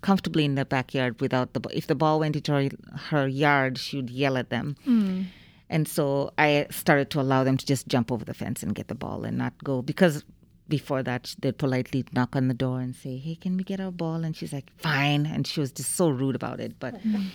comfortably 0.00 0.44
in 0.44 0.54
the 0.54 0.64
backyard 0.64 1.20
without 1.20 1.52
the. 1.52 1.60
If 1.72 1.86
the 1.86 1.94
ball 1.94 2.20
went 2.20 2.36
into 2.36 2.52
her, 2.52 2.68
her 3.10 3.28
yard, 3.28 3.78
she 3.78 3.96
would 3.96 4.10
yell 4.10 4.38
at 4.38 4.50
them. 4.50 4.76
Mm. 4.86 5.26
And 5.68 5.88
so 5.88 6.32
I 6.38 6.66
started 6.70 7.10
to 7.10 7.20
allow 7.20 7.42
them 7.44 7.56
to 7.56 7.66
just 7.66 7.88
jump 7.88 8.12
over 8.12 8.24
the 8.24 8.34
fence 8.34 8.62
and 8.62 8.74
get 8.74 8.88
the 8.88 8.94
ball 8.94 9.24
and 9.24 9.36
not 9.36 9.52
go 9.64 9.82
because 9.82 10.24
before 10.68 11.02
that 11.02 11.34
they'd 11.40 11.58
politely 11.58 12.04
knock 12.12 12.34
on 12.34 12.48
the 12.48 12.54
door 12.54 12.80
and 12.80 12.94
say, 12.94 13.18
"Hey, 13.18 13.34
can 13.34 13.56
we 13.56 13.64
get 13.64 13.80
our 13.80 13.90
ball?" 13.90 14.24
And 14.24 14.34
she's 14.34 14.52
like, 14.52 14.70
"Fine," 14.78 15.26
and 15.26 15.46
she 15.46 15.60
was 15.60 15.72
just 15.72 15.92
so 15.96 16.08
rude 16.08 16.34
about 16.34 16.60
it. 16.60 16.78
But 16.78 16.94
mm. 17.02 17.26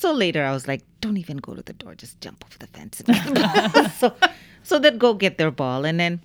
So 0.00 0.12
later 0.12 0.42
I 0.42 0.52
was 0.52 0.66
like, 0.66 0.82
don't 1.02 1.18
even 1.18 1.36
go 1.36 1.54
to 1.54 1.60
the 1.60 1.74
door, 1.74 1.94
just 1.94 2.18
jump 2.22 2.42
over 2.46 2.56
the 2.56 2.66
fence. 2.68 3.02
so, 3.98 4.14
so 4.62 4.78
they'd 4.78 4.98
go 4.98 5.12
get 5.12 5.36
their 5.36 5.50
ball. 5.50 5.84
And 5.84 6.00
then 6.00 6.22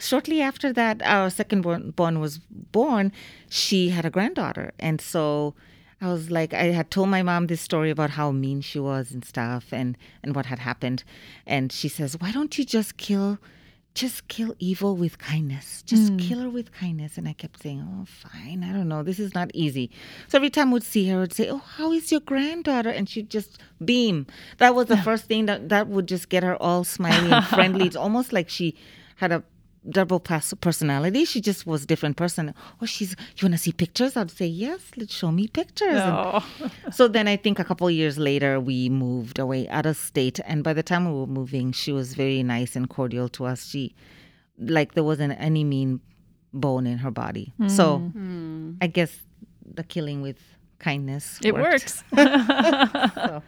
shortly 0.00 0.42
after 0.42 0.72
that, 0.72 1.00
our 1.02 1.30
second 1.30 1.60
born, 1.60 1.92
born 1.92 2.18
was 2.18 2.40
born, 2.50 3.12
she 3.48 3.90
had 3.90 4.04
a 4.04 4.10
granddaughter. 4.10 4.72
And 4.80 5.00
so 5.00 5.54
I 6.00 6.08
was 6.08 6.32
like, 6.32 6.52
I 6.52 6.72
had 6.72 6.90
told 6.90 7.08
my 7.08 7.22
mom 7.22 7.46
this 7.46 7.60
story 7.60 7.90
about 7.90 8.10
how 8.10 8.32
mean 8.32 8.60
she 8.60 8.80
was 8.80 9.12
and 9.12 9.24
stuff 9.24 9.72
and, 9.72 9.96
and 10.24 10.34
what 10.34 10.46
had 10.46 10.58
happened. 10.58 11.04
And 11.46 11.70
she 11.70 11.88
says, 11.88 12.18
why 12.18 12.32
don't 12.32 12.58
you 12.58 12.64
just 12.64 12.96
kill 12.96 13.38
just 13.96 14.28
kill 14.28 14.54
evil 14.58 14.94
with 14.94 15.16
kindness. 15.18 15.82
Just 15.82 16.12
mm. 16.12 16.20
kill 16.20 16.40
her 16.40 16.50
with 16.50 16.70
kindness. 16.70 17.16
And 17.16 17.26
I 17.26 17.32
kept 17.32 17.62
saying, 17.62 17.80
oh, 17.80 18.04
fine. 18.04 18.62
I 18.62 18.70
don't 18.72 18.88
know. 18.88 19.02
This 19.02 19.18
is 19.18 19.34
not 19.34 19.50
easy. 19.54 19.90
So 20.28 20.36
every 20.36 20.50
time 20.50 20.70
we'd 20.70 20.82
see 20.82 21.08
her, 21.08 21.16
I 21.16 21.20
would 21.20 21.32
say, 21.32 21.48
oh, 21.50 21.56
how 21.56 21.92
is 21.92 22.12
your 22.12 22.20
granddaughter? 22.20 22.90
And 22.90 23.08
she'd 23.08 23.30
just 23.30 23.58
beam. 23.82 24.26
That 24.58 24.74
was 24.74 24.86
the 24.86 24.96
first 25.08 25.24
thing 25.24 25.46
that, 25.46 25.70
that 25.70 25.88
would 25.88 26.06
just 26.06 26.28
get 26.28 26.42
her 26.42 26.60
all 26.62 26.84
smiley 26.84 27.32
and 27.32 27.44
friendly. 27.46 27.86
It's 27.86 27.96
almost 27.96 28.32
like 28.32 28.50
she 28.50 28.76
had 29.16 29.32
a 29.32 29.42
double 29.88 30.20
personality. 30.20 31.24
She 31.24 31.40
just 31.40 31.66
was 31.66 31.84
a 31.84 31.86
different 31.86 32.16
person. 32.16 32.54
Oh, 32.80 32.86
she's, 32.86 33.12
you 33.36 33.44
want 33.44 33.54
to 33.54 33.58
see 33.58 33.72
pictures? 33.72 34.16
I'd 34.16 34.30
say, 34.30 34.46
yes, 34.46 34.80
let's 34.96 35.14
show 35.14 35.30
me 35.30 35.48
pictures. 35.48 35.94
No. 35.94 36.42
so 36.92 37.08
then 37.08 37.28
I 37.28 37.36
think 37.36 37.58
a 37.58 37.64
couple 37.64 37.90
years 37.90 38.18
later, 38.18 38.60
we 38.60 38.88
moved 38.88 39.38
away 39.38 39.68
out 39.68 39.86
of 39.86 39.96
state. 39.96 40.40
And 40.44 40.64
by 40.64 40.72
the 40.72 40.82
time 40.82 41.06
we 41.06 41.18
were 41.18 41.26
moving, 41.26 41.72
she 41.72 41.92
was 41.92 42.14
very 42.14 42.42
nice 42.42 42.76
and 42.76 42.88
cordial 42.88 43.28
to 43.30 43.46
us. 43.46 43.66
She, 43.66 43.94
like, 44.58 44.94
there 44.94 45.04
wasn't 45.04 45.34
any 45.38 45.64
mean 45.64 46.00
bone 46.52 46.86
in 46.86 46.98
her 46.98 47.10
body. 47.10 47.52
Mm. 47.60 47.70
So 47.70 47.98
mm. 48.16 48.76
I 48.80 48.86
guess 48.86 49.12
the 49.64 49.84
killing 49.84 50.22
with 50.22 50.38
kindness. 50.78 51.38
It 51.42 51.54
worked. 51.54 51.64
works. 51.64 52.04
so. 53.14 53.42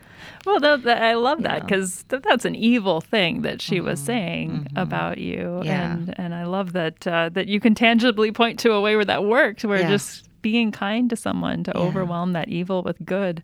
Well, 0.47 0.61
that, 0.61 0.83
that, 0.85 1.03
I 1.03 1.15
love 1.15 1.43
that 1.43 1.63
because 1.63 2.05
yeah. 2.11 2.21
that's 2.23 2.45
an 2.45 2.55
evil 2.55 3.01
thing 3.01 3.43
that 3.43 3.61
she 3.61 3.77
mm-hmm. 3.77 3.87
was 3.87 4.01
saying 4.01 4.51
mm-hmm. 4.51 4.79
about 4.79 5.19
you, 5.19 5.61
yeah. 5.65 5.93
and 5.93 6.15
and 6.19 6.35
I 6.35 6.45
love 6.45 6.73
that 6.73 7.07
uh, 7.07 7.29
that 7.31 7.49
you 7.49 7.61
can 7.61 7.75
tangibly 7.75 8.33
point 8.33 8.59
to 8.61 8.73
a 8.73 8.81
way 8.81 8.97
where 8.97 9.05
that 9.05 9.25
worked, 9.25 9.65
where 9.65 9.81
yeah. 9.81 9.89
just 9.89 10.29
being 10.41 10.71
kind 10.71 11.11
to 11.11 11.17
someone 11.17 11.65
to 11.65 11.77
overwhelm 11.77 12.33
that 12.33 12.49
evil 12.49 12.83
with 12.83 13.05
good 13.05 13.43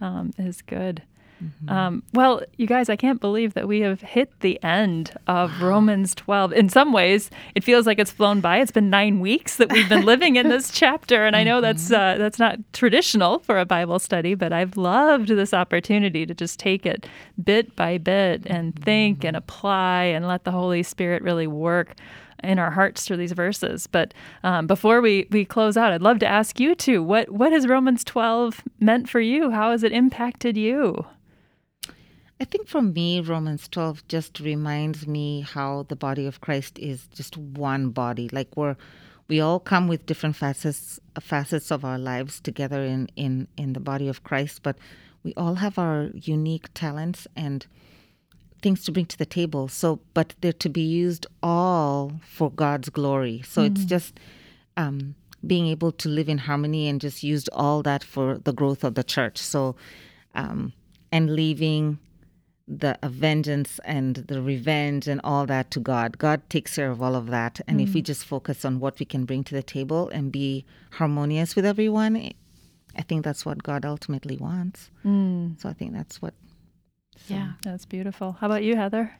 um, 0.00 0.32
is 0.38 0.60
good. 0.62 1.02
Mm-hmm. 1.42 1.68
Um, 1.68 2.02
well, 2.12 2.42
you 2.56 2.66
guys, 2.66 2.88
I 2.88 2.96
can't 2.96 3.20
believe 3.20 3.54
that 3.54 3.66
we 3.66 3.80
have 3.80 4.00
hit 4.00 4.38
the 4.40 4.62
end 4.62 5.12
of. 5.26 5.62
Romans 5.62 6.14
12. 6.14 6.52
In 6.52 6.68
some 6.68 6.92
ways, 6.92 7.30
it 7.54 7.64
feels 7.64 7.86
like 7.86 7.98
it's 7.98 8.10
flown 8.10 8.40
by. 8.40 8.58
It's 8.58 8.70
been 8.70 8.90
nine 8.90 9.20
weeks 9.20 9.56
that 9.56 9.72
we've 9.72 9.88
been 9.88 10.04
living 10.04 10.36
in 10.36 10.48
this 10.48 10.70
chapter, 10.72 11.24
and 11.24 11.34
I 11.34 11.44
know 11.44 11.60
that's 11.60 11.84
mm-hmm. 11.84 11.94
uh, 11.94 12.18
that's 12.18 12.38
not 12.38 12.58
traditional 12.72 13.38
for 13.40 13.58
a 13.58 13.64
Bible 13.64 13.98
study, 13.98 14.34
but 14.34 14.52
I've 14.52 14.76
loved 14.76 15.28
this 15.28 15.54
opportunity 15.54 16.26
to 16.26 16.34
just 16.34 16.58
take 16.58 16.84
it 16.84 17.06
bit 17.42 17.74
by 17.76 17.98
bit 17.98 18.46
and 18.46 18.74
think 18.84 19.24
and 19.24 19.34
mm-hmm. 19.34 19.38
apply 19.38 20.04
and 20.04 20.26
let 20.26 20.44
the 20.44 20.50
Holy 20.50 20.82
Spirit 20.82 21.22
really 21.22 21.46
work 21.46 21.96
in 22.42 22.58
our 22.58 22.70
hearts 22.70 23.06
through 23.06 23.16
these 23.16 23.32
verses. 23.32 23.86
But 23.86 24.12
um, 24.42 24.66
before 24.66 25.00
we, 25.00 25.28
we 25.30 25.44
close 25.44 25.76
out, 25.76 25.92
I'd 25.92 26.02
love 26.02 26.18
to 26.20 26.26
ask 26.26 26.58
you 26.58 26.74
too 26.74 27.02
what, 27.02 27.30
what 27.30 27.52
has 27.52 27.68
Romans 27.68 28.02
12 28.04 28.62
meant 28.80 29.08
for 29.08 29.20
you? 29.20 29.50
How 29.50 29.70
has 29.70 29.84
it 29.84 29.92
impacted 29.92 30.56
you? 30.56 31.06
I 32.42 32.44
think 32.44 32.66
for 32.66 32.82
me, 32.82 33.20
Romans 33.20 33.68
12 33.68 34.08
just 34.08 34.40
reminds 34.40 35.06
me 35.06 35.42
how 35.42 35.86
the 35.88 35.94
body 35.94 36.26
of 36.26 36.40
Christ 36.40 36.76
is 36.76 37.06
just 37.14 37.36
one 37.36 37.90
body. 37.90 38.28
Like 38.32 38.56
we're, 38.56 38.74
we 39.28 39.40
all 39.40 39.60
come 39.60 39.86
with 39.86 40.06
different 40.06 40.34
facets, 40.34 40.98
facets 41.20 41.70
of 41.70 41.84
our 41.84 41.98
lives 41.98 42.40
together 42.40 42.82
in, 42.82 43.08
in, 43.14 43.46
in 43.56 43.74
the 43.74 43.80
body 43.80 44.08
of 44.08 44.24
Christ, 44.24 44.64
but 44.64 44.76
we 45.22 45.32
all 45.36 45.54
have 45.54 45.78
our 45.78 46.10
unique 46.14 46.66
talents 46.74 47.28
and 47.36 47.64
things 48.60 48.82
to 48.86 48.90
bring 48.90 49.06
to 49.06 49.18
the 49.18 49.24
table. 49.24 49.68
So, 49.68 50.00
but 50.12 50.34
they're 50.40 50.52
to 50.52 50.68
be 50.68 50.82
used 50.82 51.28
all 51.44 52.10
for 52.26 52.50
God's 52.50 52.88
glory. 52.88 53.42
So 53.46 53.62
mm. 53.62 53.66
it's 53.66 53.84
just 53.84 54.18
um, 54.76 55.14
being 55.46 55.68
able 55.68 55.92
to 55.92 56.08
live 56.08 56.28
in 56.28 56.38
harmony 56.38 56.88
and 56.88 57.00
just 57.00 57.22
used 57.22 57.48
all 57.52 57.84
that 57.84 58.02
for 58.02 58.38
the 58.38 58.52
growth 58.52 58.82
of 58.82 58.96
the 58.96 59.04
church. 59.04 59.38
So, 59.38 59.76
um, 60.34 60.72
and 61.12 61.36
leaving 61.36 62.00
the 62.68 62.98
vengeance 63.02 63.80
and 63.84 64.16
the 64.16 64.40
revenge 64.40 65.08
and 65.08 65.20
all 65.24 65.46
that 65.46 65.70
to 65.72 65.80
God. 65.80 66.18
God 66.18 66.48
takes 66.48 66.76
care 66.76 66.90
of 66.90 67.02
all 67.02 67.14
of 67.14 67.26
that. 67.28 67.60
And 67.66 67.80
mm. 67.80 67.84
if 67.84 67.94
we 67.94 68.02
mm. 68.02 68.06
just 68.06 68.24
focus 68.24 68.64
on 68.64 68.80
what 68.80 68.98
we 68.98 69.06
can 69.06 69.24
bring 69.24 69.44
to 69.44 69.54
the 69.54 69.62
table 69.62 70.08
and 70.10 70.30
be 70.30 70.64
harmonious 70.92 71.56
with 71.56 71.66
everyone, 71.66 72.32
I 72.96 73.02
think 73.02 73.24
that's 73.24 73.44
what 73.44 73.62
God 73.62 73.84
ultimately 73.84 74.36
wants. 74.36 74.90
Mm. 75.04 75.60
So 75.60 75.68
I 75.68 75.72
think 75.72 75.92
that's 75.92 76.22
what. 76.22 76.34
So. 77.16 77.34
Yeah, 77.34 77.52
that's 77.62 77.84
beautiful. 77.84 78.32
How 78.40 78.46
about 78.46 78.62
you, 78.62 78.76
Heather? 78.76 79.18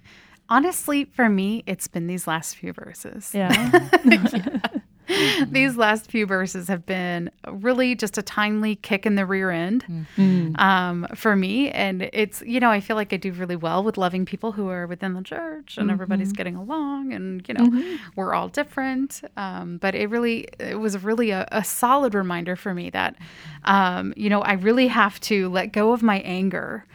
Honestly, 0.49 1.05
for 1.05 1.29
me, 1.29 1.63
it's 1.67 1.89
been 1.89 2.07
these 2.07 2.27
last 2.27 2.57
few 2.57 2.73
verses. 2.73 3.31
Yeah. 3.35 3.89
yeah. 4.05 4.59
Mm-hmm. 5.09 5.53
These 5.53 5.77
last 5.77 6.11
few 6.11 6.27
verses 6.27 6.69
have 6.69 6.87
been 6.87 7.31
really 7.51 7.95
just 7.95 8.19
a 8.19 8.23
timely 8.23 8.77
kick 8.77 9.07
in 9.07 9.15
the 9.15 9.27
rear 9.27 9.51
end 9.51 9.85
mm-hmm. 9.85 10.57
um, 10.57 11.07
for 11.15 11.37
me. 11.37 11.71
And 11.71 12.09
it's, 12.13 12.43
you 12.43 12.61
know, 12.61 12.71
I 12.71 12.81
feel 12.81 12.97
like 12.97 13.13
I 13.13 13.17
do 13.17 13.33
really 13.33 13.57
well 13.57 13.83
with 13.83 13.97
loving 13.97 14.25
people 14.25 14.53
who 14.53 14.69
are 14.69 14.87
within 14.87 15.15
the 15.15 15.23
church 15.23 15.77
and 15.77 15.87
mm-hmm. 15.87 15.95
everybody's 15.95 16.33
getting 16.33 16.57
along 16.57 17.13
and, 17.13 17.47
you 17.49 17.55
know, 17.55 17.65
mm-hmm. 17.65 17.97
we're 18.17 18.35
all 18.35 18.49
different. 18.49 19.23
Um, 19.37 19.79
but 19.79 19.95
it 19.95 20.09
really, 20.11 20.49
it 20.59 20.79
was 20.79 21.03
really 21.03 21.31
a, 21.31 21.49
a 21.53 21.65
solid 21.65 22.15
reminder 22.15 22.57
for 22.57 22.75
me 22.75 22.91
that, 22.91 23.17
um, 23.65 24.15
you 24.17 24.31
know, 24.31 24.43
I 24.43 24.55
really 24.55 24.89
have 24.89 25.21
to 25.21 25.49
let 25.49 25.73
go 25.73 25.93
of 25.93 26.03
my 26.03 26.21
anger 26.21 26.87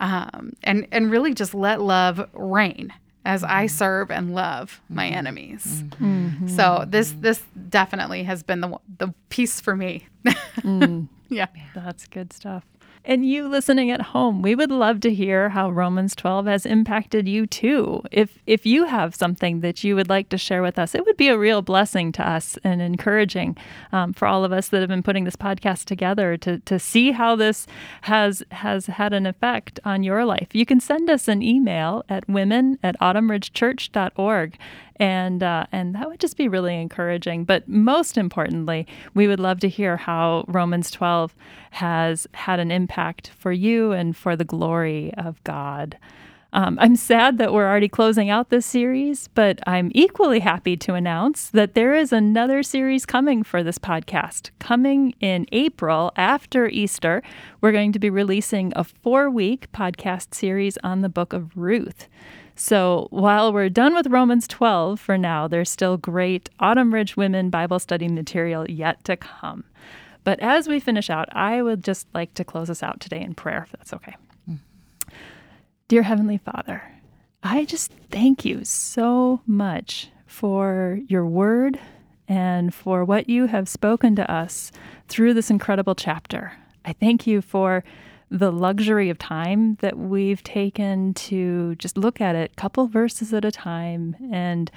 um, 0.00 0.52
and, 0.62 0.86
and 0.92 1.10
really 1.10 1.34
just 1.34 1.54
let 1.54 1.80
love 1.80 2.28
reign 2.32 2.92
as 3.24 3.44
I 3.44 3.64
mm-hmm. 3.64 3.76
serve 3.76 4.10
and 4.10 4.34
love 4.34 4.80
my 4.88 5.06
mm-hmm. 5.06 5.14
enemies. 5.14 5.84
Mm-hmm. 6.00 6.48
So 6.48 6.84
this 6.88 7.12
this 7.18 7.42
definitely 7.68 8.24
has 8.24 8.42
been 8.42 8.60
the 8.60 8.78
the 8.98 9.14
piece 9.28 9.60
for 9.60 9.76
me. 9.76 10.06
mm. 10.26 11.08
Yeah, 11.28 11.46
that's 11.74 12.06
good 12.06 12.32
stuff. 12.32 12.64
And 13.04 13.26
you 13.26 13.48
listening 13.48 13.90
at 13.90 14.00
home, 14.00 14.42
we 14.42 14.54
would 14.54 14.70
love 14.70 15.00
to 15.00 15.14
hear 15.14 15.50
how 15.50 15.70
Romans 15.70 16.14
12 16.14 16.46
has 16.46 16.66
impacted 16.66 17.28
you 17.28 17.46
too. 17.46 18.02
If 18.10 18.38
if 18.46 18.66
you 18.66 18.84
have 18.84 19.14
something 19.14 19.60
that 19.60 19.82
you 19.82 19.94
would 19.96 20.08
like 20.08 20.28
to 20.30 20.38
share 20.38 20.62
with 20.62 20.78
us, 20.78 20.94
it 20.94 21.04
would 21.06 21.16
be 21.16 21.28
a 21.28 21.38
real 21.38 21.62
blessing 21.62 22.12
to 22.12 22.28
us 22.28 22.58
and 22.64 22.82
encouraging 22.82 23.56
um, 23.92 24.12
for 24.12 24.26
all 24.26 24.44
of 24.44 24.52
us 24.52 24.68
that 24.68 24.80
have 24.80 24.88
been 24.88 25.02
putting 25.02 25.24
this 25.24 25.36
podcast 25.36 25.84
together 25.84 26.36
to 26.38 26.58
to 26.60 26.78
see 26.78 27.12
how 27.12 27.36
this 27.36 27.66
has 28.02 28.42
has 28.50 28.86
had 28.86 29.12
an 29.12 29.26
effect 29.26 29.80
on 29.84 30.02
your 30.02 30.24
life. 30.24 30.48
You 30.52 30.66
can 30.66 30.80
send 30.80 31.08
us 31.08 31.28
an 31.28 31.42
email 31.42 32.04
at 32.08 32.28
women 32.28 32.78
at 32.82 32.98
autumnridgechurch.org 33.00 34.58
and 34.98 35.42
uh, 35.42 35.66
and 35.72 35.94
that 35.94 36.08
would 36.08 36.20
just 36.20 36.36
be 36.36 36.48
really 36.48 36.80
encouraging. 36.80 37.44
But 37.44 37.68
most 37.68 38.18
importantly, 38.18 38.86
we 39.14 39.26
would 39.28 39.40
love 39.40 39.60
to 39.60 39.68
hear 39.68 39.96
how 39.96 40.44
Romans 40.48 40.90
12 40.90 41.34
has 41.72 42.26
had 42.34 42.60
an 42.60 42.70
impact 42.70 43.28
for 43.38 43.52
you 43.52 43.92
and 43.92 44.16
for 44.16 44.36
the 44.36 44.44
glory 44.44 45.12
of 45.14 45.42
God. 45.44 45.98
Um, 46.52 46.78
I'm 46.80 46.96
sad 46.96 47.36
that 47.38 47.52
we're 47.52 47.68
already 47.68 47.88
closing 47.88 48.30
out 48.30 48.48
this 48.48 48.64
series, 48.64 49.28
but 49.28 49.60
I'm 49.66 49.90
equally 49.94 50.40
happy 50.40 50.78
to 50.78 50.94
announce 50.94 51.50
that 51.50 51.74
there 51.74 51.94
is 51.94 52.10
another 52.10 52.62
series 52.62 53.04
coming 53.04 53.42
for 53.42 53.62
this 53.62 53.78
podcast. 53.78 54.50
Coming 54.58 55.14
in 55.20 55.46
April 55.52 56.10
after 56.16 56.66
Easter, 56.66 57.22
we're 57.60 57.72
going 57.72 57.92
to 57.92 57.98
be 57.98 58.08
releasing 58.08 58.72
a 58.74 58.84
four 58.84 59.28
week 59.28 59.70
podcast 59.72 60.34
series 60.34 60.78
on 60.82 61.02
the 61.02 61.10
book 61.10 61.34
of 61.34 61.54
Ruth. 61.54 62.08
So 62.58 63.06
while 63.10 63.52
we're 63.52 63.68
done 63.68 63.94
with 63.94 64.08
Romans 64.08 64.48
12 64.48 64.98
for 64.98 65.16
now, 65.16 65.46
there's 65.46 65.70
still 65.70 65.96
great 65.96 66.50
Autumn 66.58 66.92
Ridge 66.92 67.16
Women 67.16 67.50
Bible 67.50 67.78
study 67.78 68.08
material 68.08 68.68
yet 68.68 69.04
to 69.04 69.16
come. 69.16 69.62
But 70.24 70.40
as 70.40 70.66
we 70.66 70.80
finish 70.80 71.08
out, 71.08 71.28
I 71.30 71.62
would 71.62 71.84
just 71.84 72.08
like 72.14 72.34
to 72.34 72.44
close 72.44 72.68
us 72.68 72.82
out 72.82 72.98
today 72.98 73.20
in 73.20 73.36
prayer, 73.36 73.62
if 73.62 73.70
that's 73.70 73.92
okay. 73.92 74.16
Mm. 74.50 74.58
Dear 75.86 76.02
Heavenly 76.02 76.38
Father, 76.38 76.82
I 77.44 77.64
just 77.64 77.92
thank 78.10 78.44
you 78.44 78.64
so 78.64 79.40
much 79.46 80.08
for 80.26 80.98
your 81.06 81.26
word 81.26 81.78
and 82.26 82.74
for 82.74 83.04
what 83.04 83.28
you 83.28 83.46
have 83.46 83.68
spoken 83.68 84.16
to 84.16 84.28
us 84.28 84.72
through 85.06 85.34
this 85.34 85.48
incredible 85.48 85.94
chapter. 85.94 86.54
I 86.84 86.92
thank 86.92 87.24
you 87.24 87.40
for 87.40 87.84
the 88.30 88.52
luxury 88.52 89.10
of 89.10 89.18
time 89.18 89.76
that 89.76 89.96
we've 89.98 90.42
taken 90.42 91.14
to 91.14 91.74
just 91.76 91.96
look 91.96 92.20
at 92.20 92.34
it 92.34 92.50
a 92.52 92.60
couple 92.60 92.86
verses 92.86 93.32
at 93.32 93.44
a 93.44 93.50
time 93.50 94.16
and 94.32 94.70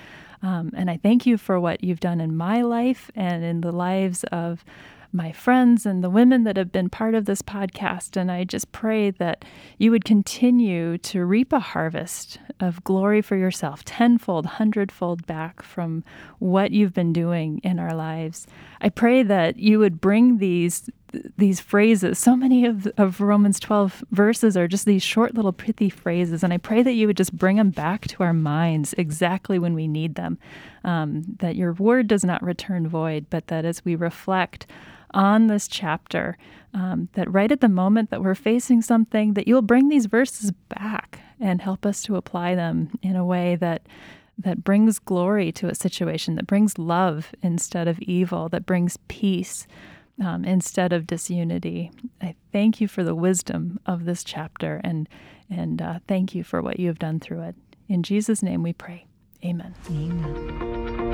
um, 0.44 0.72
and 0.76 0.90
I 0.90 0.98
thank 0.98 1.26
you 1.28 1.38
for 1.38 1.60
what 1.60 1.84
you've 1.84 2.00
done 2.00 2.20
in 2.20 2.36
my 2.36 2.62
life 2.62 3.12
and 3.16 3.44
in 3.44 3.62
the 3.62 3.72
lives 3.72 4.24
of 4.32 4.66
my 5.14 5.32
friends 5.32 5.86
and 5.86 6.04
the 6.04 6.10
women 6.10 6.44
that 6.46 6.58
have 6.58 6.72
been 6.72 6.90
part 6.90 7.16
of 7.16 7.26
this 7.26 7.42
podcast. 7.42 8.16
And 8.16 8.32
I 8.32 8.44
just 8.44 8.72
pray 8.72 9.12
that 9.12 9.44
you 9.78 9.92
would 9.92 10.06
continue 10.06 10.98
to 11.00 11.26
reap 11.26 11.52
a 11.52 11.60
harvest 11.60 12.40
of 12.60 12.84
glory 12.84 13.22
for 13.22 13.36
yourself, 13.36 13.84
tenfold, 13.84 14.46
hundredfold 14.46 15.26
back 15.26 15.62
from 15.62 16.04
what 16.40 16.72
you've 16.72 16.94
been 16.94 17.14
doing 17.14 17.60
in 17.64 17.78
our 17.80 17.94
lives. 17.94 18.48
I 18.82 18.90
pray 18.90 19.24
that 19.24 19.58
you 19.58 19.80
would 19.80 20.02
bring 20.02 20.40
these 20.40 20.90
these 21.38 21.60
phrases. 21.60 22.18
So 22.20 22.36
many 22.36 22.66
of, 22.66 22.88
of 22.98 23.20
Romans 23.20 23.60
12 23.60 24.06
verses 24.12 24.56
are 24.56 24.68
just 24.68 24.86
these 24.86 25.04
short 25.04 25.36
little 25.36 25.52
pithy 25.52 25.90
phrases. 25.90 26.42
And 26.42 26.54
I 26.54 26.58
pray 26.58 26.84
that 26.84 26.94
you 26.94 27.06
would 27.08 27.18
just 27.18 27.38
bring 27.38 27.58
them 27.58 27.70
back 27.70 28.08
to 28.08 28.24
our 28.24 28.32
minds 28.32 28.94
exactly 28.98 29.60
when 29.60 29.74
we 29.74 29.90
need 29.90 30.16
them. 30.16 30.38
Um, 30.86 31.24
that 31.40 31.58
your 31.58 31.74
word 31.74 32.08
does 32.08 32.24
not 32.24 32.42
return 32.42 32.88
void, 32.88 33.26
but 33.30 33.48
that 33.48 33.66
as 33.66 33.84
we 33.84 33.96
reflect 33.96 34.68
on 35.14 35.48
this 35.48 35.68
chapter 35.68 36.38
um, 36.74 37.10
that 37.14 37.30
right 37.30 37.52
at 37.52 37.60
the 37.60 37.70
moment 37.70 38.10
that 38.10 38.24
we're 38.24 38.34
facing 38.34 38.82
something, 38.82 39.34
that 39.34 39.48
you'll 39.48 39.62
bring 39.62 39.90
these 39.90 40.06
verses 40.06 40.52
back 40.70 41.20
and 41.40 41.62
help 41.62 41.86
us 41.86 42.02
to 42.04 42.16
apply 42.16 42.56
them 42.56 42.90
in 43.02 43.16
a 43.16 43.26
way 43.26 43.58
that 43.58 43.82
that 44.38 44.64
brings 44.64 45.00
glory 45.00 45.52
to 45.54 45.68
a 45.68 45.76
situation, 45.76 46.36
that 46.36 46.48
brings 46.48 46.78
love 46.78 47.32
instead 47.42 47.88
of 47.88 48.00
evil, 48.00 48.50
that 48.50 48.66
brings 48.66 48.98
peace 49.08 49.68
um, 50.24 50.46
instead 50.46 50.94
of 50.94 51.08
disunity. 51.08 51.92
I 52.22 52.36
thank 52.52 52.82
you 52.82 52.88
for 52.88 53.04
the 53.04 53.16
wisdom 53.16 53.80
of 53.86 54.06
this 54.06 54.24
chapter 54.24 54.82
and 54.84 55.10
and 55.50 55.82
uh, 55.82 56.00
thank 56.08 56.34
you 56.34 56.46
for 56.46 56.62
what 56.62 56.80
you 56.80 56.88
have 56.88 57.00
done 57.00 57.20
through 57.20 57.42
it. 57.42 57.56
In 57.90 58.04
Jesus' 58.04 58.42
name 58.42 58.64
we 58.64 58.72
pray. 58.72 59.06
Amen. 59.44 59.76
Amen. 59.90 61.12